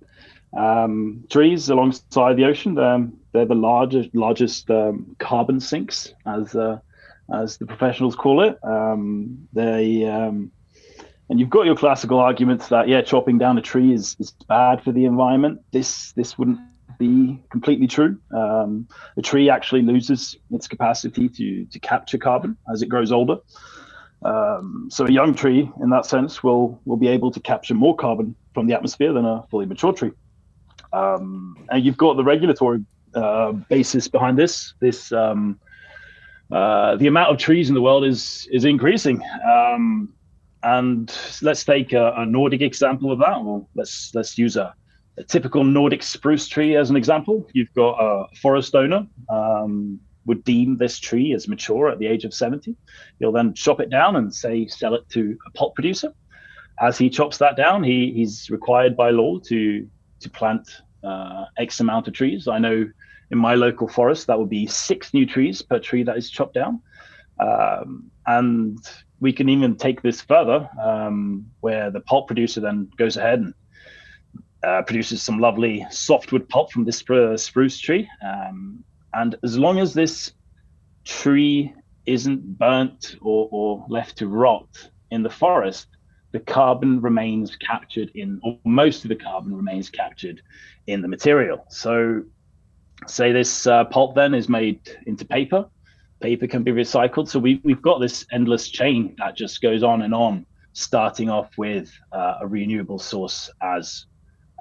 Um, 0.56 1.24
trees 1.30 1.68
alongside 1.68 2.36
the 2.36 2.44
ocean, 2.44 2.74
they're 2.74 3.44
the 3.44 3.54
largest 3.56 4.14
largest 4.14 4.70
um, 4.70 5.16
carbon 5.18 5.58
sinks, 5.58 6.14
as 6.26 6.54
uh, 6.54 6.78
as 7.32 7.56
the 7.56 7.66
professionals 7.66 8.14
call 8.14 8.42
it. 8.42 8.58
Um, 8.62 9.48
they 9.52 10.06
um, 10.06 10.52
and 11.28 11.40
you've 11.40 11.50
got 11.50 11.66
your 11.66 11.76
classical 11.76 12.18
arguments 12.18 12.68
that 12.68 12.88
yeah, 12.88 13.00
chopping 13.00 13.38
down 13.38 13.56
a 13.58 13.62
tree 13.62 13.92
is, 13.92 14.16
is 14.18 14.30
bad 14.48 14.82
for 14.82 14.92
the 14.92 15.04
environment. 15.04 15.60
This 15.72 16.12
this 16.12 16.38
wouldn't 16.38 16.60
be 16.98 17.42
completely 17.50 17.86
true. 17.86 18.18
Um, 18.34 18.86
a 19.16 19.22
tree 19.22 19.50
actually 19.50 19.82
loses 19.82 20.36
its 20.50 20.68
capacity 20.68 21.28
to 21.28 21.64
to 21.64 21.78
capture 21.78 22.18
carbon 22.18 22.56
as 22.72 22.82
it 22.82 22.88
grows 22.88 23.10
older. 23.10 23.38
Um, 24.22 24.88
so 24.90 25.04
a 25.04 25.10
young 25.10 25.34
tree, 25.34 25.70
in 25.82 25.90
that 25.90 26.06
sense, 26.06 26.42
will 26.42 26.80
will 26.84 26.96
be 26.96 27.08
able 27.08 27.30
to 27.30 27.40
capture 27.40 27.74
more 27.74 27.96
carbon 27.96 28.34
from 28.52 28.66
the 28.66 28.74
atmosphere 28.74 29.12
than 29.12 29.24
a 29.24 29.44
fully 29.50 29.66
mature 29.66 29.92
tree. 29.92 30.12
Um, 30.92 31.56
and 31.70 31.84
you've 31.84 31.96
got 31.96 32.16
the 32.16 32.24
regulatory 32.24 32.84
uh, 33.14 33.52
basis 33.52 34.08
behind 34.08 34.38
this. 34.38 34.74
This 34.80 35.10
um, 35.10 35.58
uh, 36.52 36.96
the 36.96 37.06
amount 37.06 37.30
of 37.30 37.38
trees 37.38 37.68
in 37.68 37.74
the 37.74 37.82
world 37.82 38.04
is 38.04 38.46
is 38.52 38.64
increasing. 38.64 39.22
And 40.64 41.14
let's 41.42 41.62
take 41.62 41.92
a, 41.92 42.14
a, 42.16 42.24
Nordic 42.24 42.62
example 42.62 43.12
of 43.12 43.18
that. 43.18 43.44
Well, 43.44 43.68
let's 43.74 44.14
let's 44.14 44.38
use 44.38 44.56
a, 44.56 44.74
a, 45.18 45.22
typical 45.22 45.62
Nordic 45.62 46.02
spruce 46.02 46.48
tree 46.48 46.74
as 46.74 46.88
an 46.88 46.96
example. 46.96 47.46
You've 47.52 47.72
got 47.74 47.98
a 48.00 48.34
forest 48.36 48.74
owner 48.74 49.06
um, 49.28 50.00
would 50.24 50.42
deem 50.42 50.78
this 50.78 50.98
tree 50.98 51.34
as 51.34 51.48
mature 51.48 51.90
at 51.90 51.98
the 51.98 52.06
age 52.06 52.24
of 52.24 52.32
70. 52.32 52.74
He'll 53.18 53.30
then 53.30 53.52
chop 53.52 53.78
it 53.78 53.90
down 53.90 54.16
and 54.16 54.34
say 54.34 54.66
sell 54.66 54.94
it 54.94 55.06
to 55.10 55.36
a 55.46 55.50
pulp 55.50 55.74
producer. 55.74 56.14
As 56.80 56.96
he 56.96 57.10
chops 57.10 57.36
that 57.38 57.56
down, 57.56 57.84
he, 57.84 58.12
he's 58.14 58.48
required 58.48 58.96
by 58.96 59.10
law 59.10 59.38
to 59.40 59.86
to 60.20 60.30
plant 60.30 60.66
uh, 61.04 61.44
X 61.58 61.80
amount 61.80 62.08
of 62.08 62.14
trees. 62.14 62.48
I 62.48 62.58
know 62.58 62.88
in 63.30 63.36
my 63.36 63.54
local 63.54 63.86
forest 63.86 64.28
that 64.28 64.38
would 64.38 64.48
be 64.48 64.66
six 64.66 65.12
new 65.12 65.26
trees 65.26 65.60
per 65.60 65.78
tree 65.78 66.04
that 66.04 66.16
is 66.16 66.30
chopped 66.30 66.54
down. 66.54 66.80
Um, 67.38 68.10
and 68.26 68.78
we 69.24 69.32
can 69.32 69.48
even 69.48 69.74
take 69.74 70.02
this 70.02 70.20
further, 70.20 70.68
um, 70.78 71.46
where 71.60 71.90
the 71.90 72.00
pulp 72.00 72.26
producer 72.26 72.60
then 72.60 72.90
goes 72.98 73.16
ahead 73.16 73.38
and 73.38 73.54
uh, 74.62 74.82
produces 74.82 75.22
some 75.22 75.38
lovely 75.38 75.86
softwood 75.90 76.46
pulp 76.50 76.70
from 76.70 76.84
this 76.84 76.98
spruce 76.98 77.78
tree. 77.78 78.06
Um, 78.22 78.84
and 79.14 79.34
as 79.42 79.56
long 79.56 79.78
as 79.78 79.94
this 79.94 80.34
tree 81.06 81.72
isn't 82.04 82.58
burnt 82.58 83.16
or, 83.22 83.48
or 83.50 83.86
left 83.88 84.18
to 84.18 84.28
rot 84.28 84.90
in 85.10 85.22
the 85.22 85.30
forest, 85.30 85.86
the 86.32 86.40
carbon 86.40 87.00
remains 87.00 87.56
captured 87.56 88.10
in, 88.14 88.38
or 88.44 88.58
most 88.66 89.06
of 89.06 89.08
the 89.08 89.16
carbon 89.16 89.56
remains 89.56 89.88
captured 89.88 90.42
in 90.86 91.00
the 91.00 91.08
material. 91.08 91.64
So, 91.70 92.24
say 93.06 93.32
this 93.32 93.66
uh, 93.66 93.84
pulp 93.84 94.16
then 94.16 94.34
is 94.34 94.50
made 94.50 94.80
into 95.06 95.24
paper 95.24 95.70
paper 96.24 96.46
can 96.46 96.62
be 96.62 96.72
recycled. 96.72 97.28
So 97.28 97.38
we, 97.38 97.60
we've 97.64 97.82
got 97.82 97.98
this 98.00 98.24
endless 98.32 98.68
chain 98.68 99.14
that 99.18 99.36
just 99.36 99.60
goes 99.60 99.82
on 99.82 100.00
and 100.00 100.14
on, 100.14 100.46
starting 100.72 101.28
off 101.28 101.50
with 101.58 101.92
uh, 102.12 102.36
a 102.40 102.46
renewable 102.46 102.98
source 102.98 103.50
as 103.60 104.06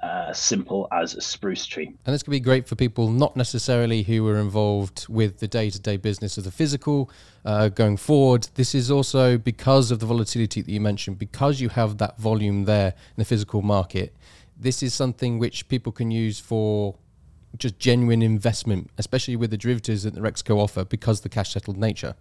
uh, 0.02 0.30
simple 0.34 0.86
as 0.92 1.14
a 1.14 1.22
spruce 1.22 1.64
tree. 1.64 1.86
And 2.04 2.12
this 2.12 2.22
could 2.22 2.32
be 2.32 2.40
great 2.50 2.68
for 2.68 2.74
people 2.74 3.10
not 3.10 3.34
necessarily 3.34 4.02
who 4.02 4.28
are 4.28 4.36
involved 4.36 5.06
with 5.08 5.38
the 5.38 5.48
day 5.48 5.70
to 5.70 5.80
day 5.80 5.96
business 5.96 6.36
of 6.36 6.44
the 6.44 6.50
physical 6.50 7.10
uh, 7.46 7.70
going 7.70 7.96
forward. 7.96 8.42
This 8.56 8.74
is 8.74 8.90
also 8.90 9.38
because 9.38 9.90
of 9.90 10.00
the 10.00 10.06
volatility 10.06 10.60
that 10.60 10.70
you 10.70 10.82
mentioned, 10.82 11.18
because 11.18 11.62
you 11.62 11.70
have 11.70 11.96
that 11.96 12.18
volume 12.18 12.66
there 12.66 12.88
in 12.88 13.18
the 13.22 13.24
physical 13.24 13.62
market. 13.62 14.14
This 14.54 14.82
is 14.82 14.92
something 14.92 15.38
which 15.38 15.66
people 15.68 15.92
can 15.92 16.10
use 16.10 16.38
for 16.38 16.96
just 17.58 17.78
genuine 17.78 18.22
investment, 18.22 18.90
especially 18.98 19.36
with 19.36 19.50
the 19.50 19.56
derivatives 19.56 20.02
that 20.04 20.14
Norexco 20.14 20.56
offer 20.56 20.84
because 20.84 21.20
the 21.20 21.28
cash 21.28 21.52
settled 21.52 21.76
nature? 21.76 22.14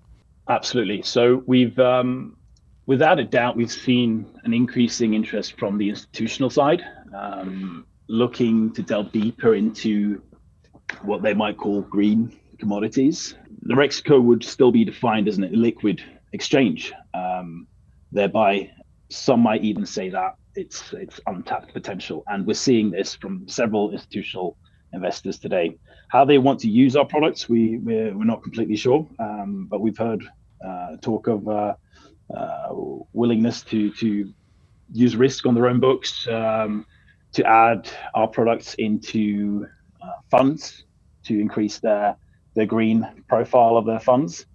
Absolutely. 0.50 1.02
So 1.02 1.44
we've, 1.46 1.78
um, 1.80 2.38
without 2.86 3.20
a 3.20 3.24
doubt, 3.24 3.56
we've 3.56 3.72
seen 3.72 4.26
an 4.44 4.54
increasing 4.54 5.14
interest 5.14 5.58
from 5.58 5.78
the 5.78 5.90
institutional 5.90 6.50
side, 6.50 6.84
um, 7.16 7.86
looking 8.08 8.72
to 8.74 8.82
delve 8.82 9.12
deeper 9.12 9.56
into 9.56 10.22
what 11.02 11.22
they 11.24 11.34
might 11.34 11.58
call 11.58 11.82
green 11.82 12.38
commodities. 12.60 13.36
Norexco 13.66 14.22
would 14.22 14.44
still 14.44 14.72
be 14.72 14.84
defined 14.84 15.28
as 15.28 15.38
an 15.38 15.50
liquid 15.54 16.04
exchange, 16.34 16.92
um, 17.14 17.68
thereby 18.12 18.70
some 19.10 19.40
might 19.40 19.64
even 19.64 19.86
say 19.86 20.10
that 20.10 20.36
it's 20.56 20.94
it's 20.94 21.20
untapped 21.28 21.74
potential, 21.74 22.24
and 22.28 22.46
we're 22.46 22.54
seeing 22.54 22.92
this 22.92 23.16
from 23.16 23.48
several 23.48 23.92
institutional 23.92 24.58
investors 24.94 25.40
today. 25.40 25.76
How 26.08 26.26
they 26.26 26.38
want 26.38 26.60
to 26.62 26.70
use 26.70 26.96
our 26.96 27.06
products, 27.06 27.50
we 27.50 27.78
we're, 27.78 28.16
we're 28.18 28.24
not 28.24 28.44
completely 28.44 28.76
sure, 28.76 29.08
um, 29.20 29.68
but 29.70 29.82
we've 29.82 29.98
heard 29.98 30.24
uh, 30.66 30.98
talk 31.02 31.28
of 31.28 31.48
uh, 31.48 31.76
uh, 32.34 32.70
willingness 33.14 33.62
to 33.64 33.92
to 33.94 34.34
use 34.92 35.16
risk 35.16 35.46
on 35.46 35.56
their 35.56 35.68
own 35.68 35.80
books, 35.80 36.28
um, 36.28 36.86
to 37.32 37.46
add 37.46 37.90
our 38.14 38.28
products 38.28 38.76
into 38.76 39.68
uh, 40.02 40.12
funds 40.30 40.86
to 41.24 41.40
increase 41.40 41.80
their 41.80 42.16
their 42.56 42.66
green 42.66 43.08
profile 43.28 43.78
of 43.78 43.86
their 43.86 44.00
funds. 44.00 44.46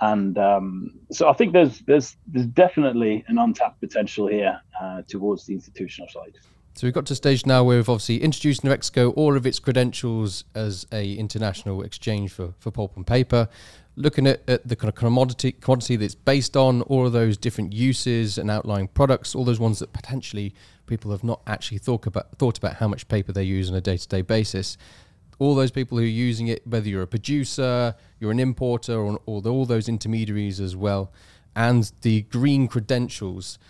And 0.00 0.36
um, 0.38 0.98
so 1.12 1.28
I 1.28 1.32
think 1.32 1.52
there's 1.52 1.80
there's 1.80 2.16
there's 2.26 2.46
definitely 2.46 3.24
an 3.28 3.38
untapped 3.38 3.80
potential 3.80 4.26
here 4.26 4.60
uh, 4.80 5.02
towards 5.06 5.46
the 5.46 5.54
institutional 5.54 6.08
side. 6.08 6.34
So 6.76 6.88
we've 6.88 6.94
got 6.94 7.06
to 7.06 7.12
a 7.12 7.16
stage 7.16 7.46
now 7.46 7.62
where 7.62 7.76
we've 7.76 7.88
obviously 7.88 8.20
introduced 8.20 8.62
Norexco, 8.62 9.12
all 9.16 9.36
of 9.36 9.46
its 9.46 9.60
credentials 9.60 10.42
as 10.56 10.88
a 10.90 11.14
international 11.14 11.82
exchange 11.82 12.32
for, 12.32 12.52
for 12.58 12.72
pulp 12.72 12.96
and 12.96 13.06
paper, 13.06 13.48
looking 13.94 14.26
at, 14.26 14.42
at 14.50 14.66
the 14.66 14.74
kind 14.74 14.88
of 14.88 14.96
commodity 14.96 15.52
commodity 15.52 15.94
that's 15.94 16.16
based 16.16 16.56
on 16.56 16.82
all 16.82 17.06
of 17.06 17.12
those 17.12 17.36
different 17.36 17.72
uses 17.72 18.38
and 18.38 18.50
outlying 18.50 18.88
products, 18.88 19.36
all 19.36 19.44
those 19.44 19.60
ones 19.60 19.78
that 19.78 19.92
potentially 19.92 20.52
people 20.86 21.12
have 21.12 21.22
not 21.22 21.42
actually 21.46 21.78
thought 21.78 22.06
about 22.08 22.36
thought 22.38 22.58
about 22.58 22.74
how 22.74 22.88
much 22.88 23.06
paper 23.06 23.30
they 23.30 23.44
use 23.44 23.70
on 23.70 23.76
a 23.76 23.80
day 23.80 23.96
to 23.96 24.08
day 24.08 24.22
basis. 24.22 24.76
All 25.38 25.54
those 25.54 25.70
people 25.70 25.96
who 25.96 26.02
are 26.02 26.08
using 26.08 26.48
it, 26.48 26.66
whether 26.66 26.88
you're 26.88 27.02
a 27.02 27.06
producer, 27.06 27.94
you're 28.18 28.32
an 28.32 28.40
importer, 28.40 28.94
or, 28.94 29.20
or 29.26 29.40
all 29.46 29.64
those 29.64 29.88
intermediaries 29.88 30.58
as 30.58 30.74
well, 30.74 31.12
and 31.54 31.92
the 32.00 32.22
green 32.22 32.66
credentials 32.66 33.60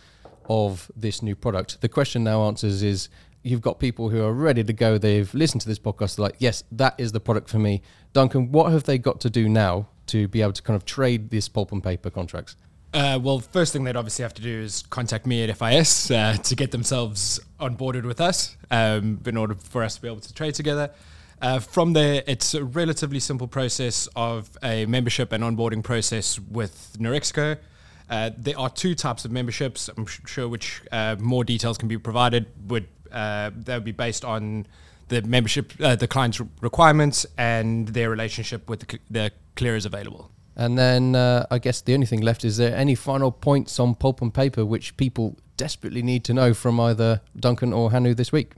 of 0.48 0.90
this 0.96 1.22
new 1.22 1.34
product. 1.34 1.80
The 1.80 1.88
question 1.88 2.24
now 2.24 2.44
answers 2.44 2.82
is 2.82 3.08
you've 3.42 3.60
got 3.60 3.78
people 3.78 4.08
who 4.08 4.22
are 4.24 4.32
ready 4.32 4.64
to 4.64 4.72
go. 4.72 4.98
They've 4.98 5.32
listened 5.34 5.60
to 5.62 5.68
this 5.68 5.78
podcast. 5.78 6.16
They're 6.16 6.24
like, 6.24 6.36
yes, 6.38 6.64
that 6.72 6.94
is 6.98 7.12
the 7.12 7.20
product 7.20 7.48
for 7.48 7.58
me. 7.58 7.82
Duncan, 8.12 8.50
what 8.50 8.72
have 8.72 8.84
they 8.84 8.98
got 8.98 9.20
to 9.20 9.30
do 9.30 9.48
now 9.48 9.88
to 10.06 10.28
be 10.28 10.42
able 10.42 10.52
to 10.52 10.62
kind 10.62 10.76
of 10.76 10.84
trade 10.84 11.30
this 11.30 11.48
pulp 11.48 11.72
and 11.72 11.82
paper 11.82 12.10
contracts? 12.10 12.56
Uh, 12.92 13.18
well, 13.20 13.40
first 13.40 13.72
thing 13.72 13.82
they'd 13.82 13.96
obviously 13.96 14.22
have 14.22 14.34
to 14.34 14.42
do 14.42 14.60
is 14.60 14.84
contact 14.88 15.26
me 15.26 15.42
at 15.42 15.56
FIS 15.56 16.12
uh, 16.12 16.36
to 16.44 16.54
get 16.54 16.70
themselves 16.70 17.40
onboarded 17.58 18.04
with 18.04 18.20
us 18.20 18.56
um, 18.70 19.20
in 19.26 19.36
order 19.36 19.54
for 19.54 19.82
us 19.82 19.96
to 19.96 20.02
be 20.02 20.06
able 20.06 20.20
to 20.20 20.32
trade 20.32 20.54
together. 20.54 20.90
Uh, 21.42 21.58
from 21.58 21.92
there, 21.92 22.22
it's 22.28 22.54
a 22.54 22.64
relatively 22.64 23.18
simple 23.18 23.48
process 23.48 24.08
of 24.14 24.48
a 24.62 24.86
membership 24.86 25.32
and 25.32 25.42
onboarding 25.42 25.82
process 25.82 26.38
with 26.38 26.96
Norexco. 27.00 27.58
Uh, 28.08 28.30
there 28.36 28.58
are 28.58 28.70
two 28.70 28.94
types 28.94 29.24
of 29.24 29.32
memberships. 29.32 29.88
I'm 29.96 30.06
sure 30.06 30.48
which 30.48 30.82
uh, 30.92 31.16
more 31.18 31.44
details 31.44 31.78
can 31.78 31.88
be 31.88 31.98
provided. 31.98 32.46
Would 32.68 32.88
uh, 33.10 33.50
that 33.54 33.76
would 33.76 33.84
be 33.84 33.92
based 33.92 34.24
on 34.24 34.66
the 35.08 35.22
membership, 35.22 35.72
uh, 35.80 35.94
the 35.96 36.08
client's 36.08 36.40
requirements, 36.60 37.26
and 37.38 37.88
their 37.88 38.10
relationship 38.10 38.68
with 38.68 38.80
the, 38.80 38.98
the 39.10 39.30
clearers 39.56 39.86
available. 39.86 40.30
And 40.56 40.78
then 40.78 41.14
uh, 41.14 41.46
I 41.50 41.58
guess 41.58 41.80
the 41.80 41.94
only 41.94 42.06
thing 42.06 42.20
left 42.20 42.44
is 42.44 42.56
there 42.56 42.74
any 42.76 42.94
final 42.94 43.32
points 43.32 43.78
on 43.80 43.94
pulp 43.94 44.22
and 44.22 44.32
paper 44.32 44.64
which 44.64 44.96
people 44.96 45.36
desperately 45.56 46.02
need 46.02 46.24
to 46.24 46.34
know 46.34 46.54
from 46.54 46.78
either 46.80 47.20
Duncan 47.38 47.72
or 47.72 47.90
Hanu 47.90 48.14
this 48.14 48.32
week? 48.32 48.52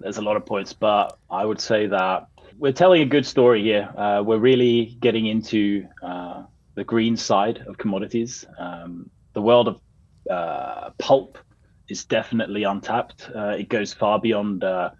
There's 0.00 0.16
a 0.16 0.22
lot 0.22 0.36
of 0.36 0.44
points, 0.44 0.72
but 0.72 1.18
I 1.30 1.44
would 1.44 1.60
say 1.60 1.86
that 1.86 2.28
we're 2.58 2.72
telling 2.72 3.02
a 3.02 3.06
good 3.06 3.26
story 3.26 3.62
here. 3.62 3.88
Uh, 3.96 4.22
we're 4.24 4.38
really 4.38 4.96
getting 5.00 5.26
into 5.26 5.86
uh, 6.02 6.42
the 6.76 6.84
green 6.84 7.16
side 7.16 7.64
of 7.66 7.76
commodities. 7.78 8.44
Um, 8.58 9.10
the 9.32 9.42
world 9.42 9.66
of 9.66 9.80
uh, 10.30 10.90
pulp 10.98 11.38
is 11.88 12.04
definitely 12.04 12.62
untapped. 12.62 13.28
Uh, 13.34 13.56
it 13.58 13.68
goes 13.68 13.92
far 13.92 14.20
beyond 14.20 14.62
uh, 14.62 14.90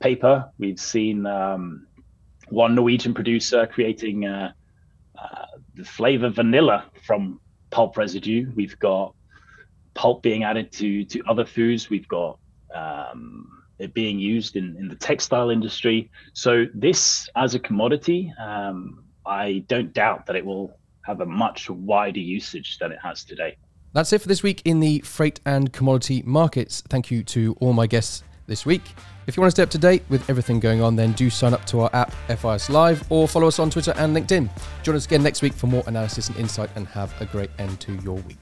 paper. 0.00 0.50
We've 0.58 0.78
seen 0.78 1.24
um, 1.26 1.86
one 2.48 2.74
Norwegian 2.74 3.14
producer 3.14 3.66
creating 3.66 4.26
uh, 4.26 4.52
uh, 5.18 5.46
the 5.74 5.84
flavor 5.84 6.28
vanilla 6.28 6.84
from 7.06 7.40
pulp 7.70 7.96
residue. 7.96 8.50
We've 8.54 8.78
got 8.78 9.14
pulp 9.94 10.22
being 10.22 10.44
added 10.44 10.72
to 10.72 11.04
to 11.04 11.22
other 11.28 11.44
foods. 11.44 11.90
We've 11.90 12.08
got 12.08 12.38
um, 12.74 13.62
it 13.78 13.94
being 13.94 14.18
used 14.18 14.56
in, 14.56 14.76
in 14.76 14.88
the 14.88 14.96
textile 14.96 15.50
industry. 15.50 16.10
So 16.32 16.66
this, 16.74 17.28
as 17.36 17.54
a 17.54 17.58
commodity, 17.58 18.32
um, 18.38 19.04
I 19.26 19.64
don't 19.68 19.92
doubt 19.92 20.26
that 20.26 20.36
it 20.36 20.44
will 20.44 20.76
have 21.10 21.20
a 21.20 21.26
much 21.26 21.68
wider 21.68 22.20
usage 22.20 22.78
than 22.78 22.92
it 22.92 22.98
has 23.02 23.24
today. 23.24 23.56
That's 23.92 24.12
it 24.12 24.20
for 24.20 24.28
this 24.28 24.44
week 24.44 24.62
in 24.64 24.78
the 24.78 25.00
freight 25.00 25.40
and 25.44 25.72
commodity 25.72 26.22
markets. 26.24 26.82
Thank 26.88 27.10
you 27.10 27.24
to 27.24 27.56
all 27.58 27.72
my 27.72 27.88
guests 27.88 28.22
this 28.46 28.64
week. 28.64 28.82
If 29.26 29.36
you 29.36 29.40
want 29.40 29.48
to 29.48 29.56
stay 29.56 29.64
up 29.64 29.70
to 29.70 29.78
date 29.78 30.04
with 30.08 30.28
everything 30.30 30.60
going 30.60 30.80
on, 30.80 30.94
then 30.94 31.10
do 31.12 31.28
sign 31.28 31.52
up 31.52 31.66
to 31.66 31.80
our 31.80 31.90
app, 31.92 32.12
FIS 32.28 32.70
Live, 32.70 33.04
or 33.10 33.26
follow 33.26 33.48
us 33.48 33.58
on 33.58 33.70
Twitter 33.70 33.92
and 33.96 34.16
LinkedIn. 34.16 34.48
Join 34.84 34.94
us 34.94 35.06
again 35.06 35.22
next 35.24 35.42
week 35.42 35.52
for 35.52 35.66
more 35.66 35.82
analysis 35.88 36.28
and 36.28 36.36
insight, 36.36 36.70
and 36.76 36.86
have 36.86 37.12
a 37.20 37.26
great 37.26 37.50
end 37.58 37.80
to 37.80 37.94
your 37.96 38.16
week. 38.18 38.38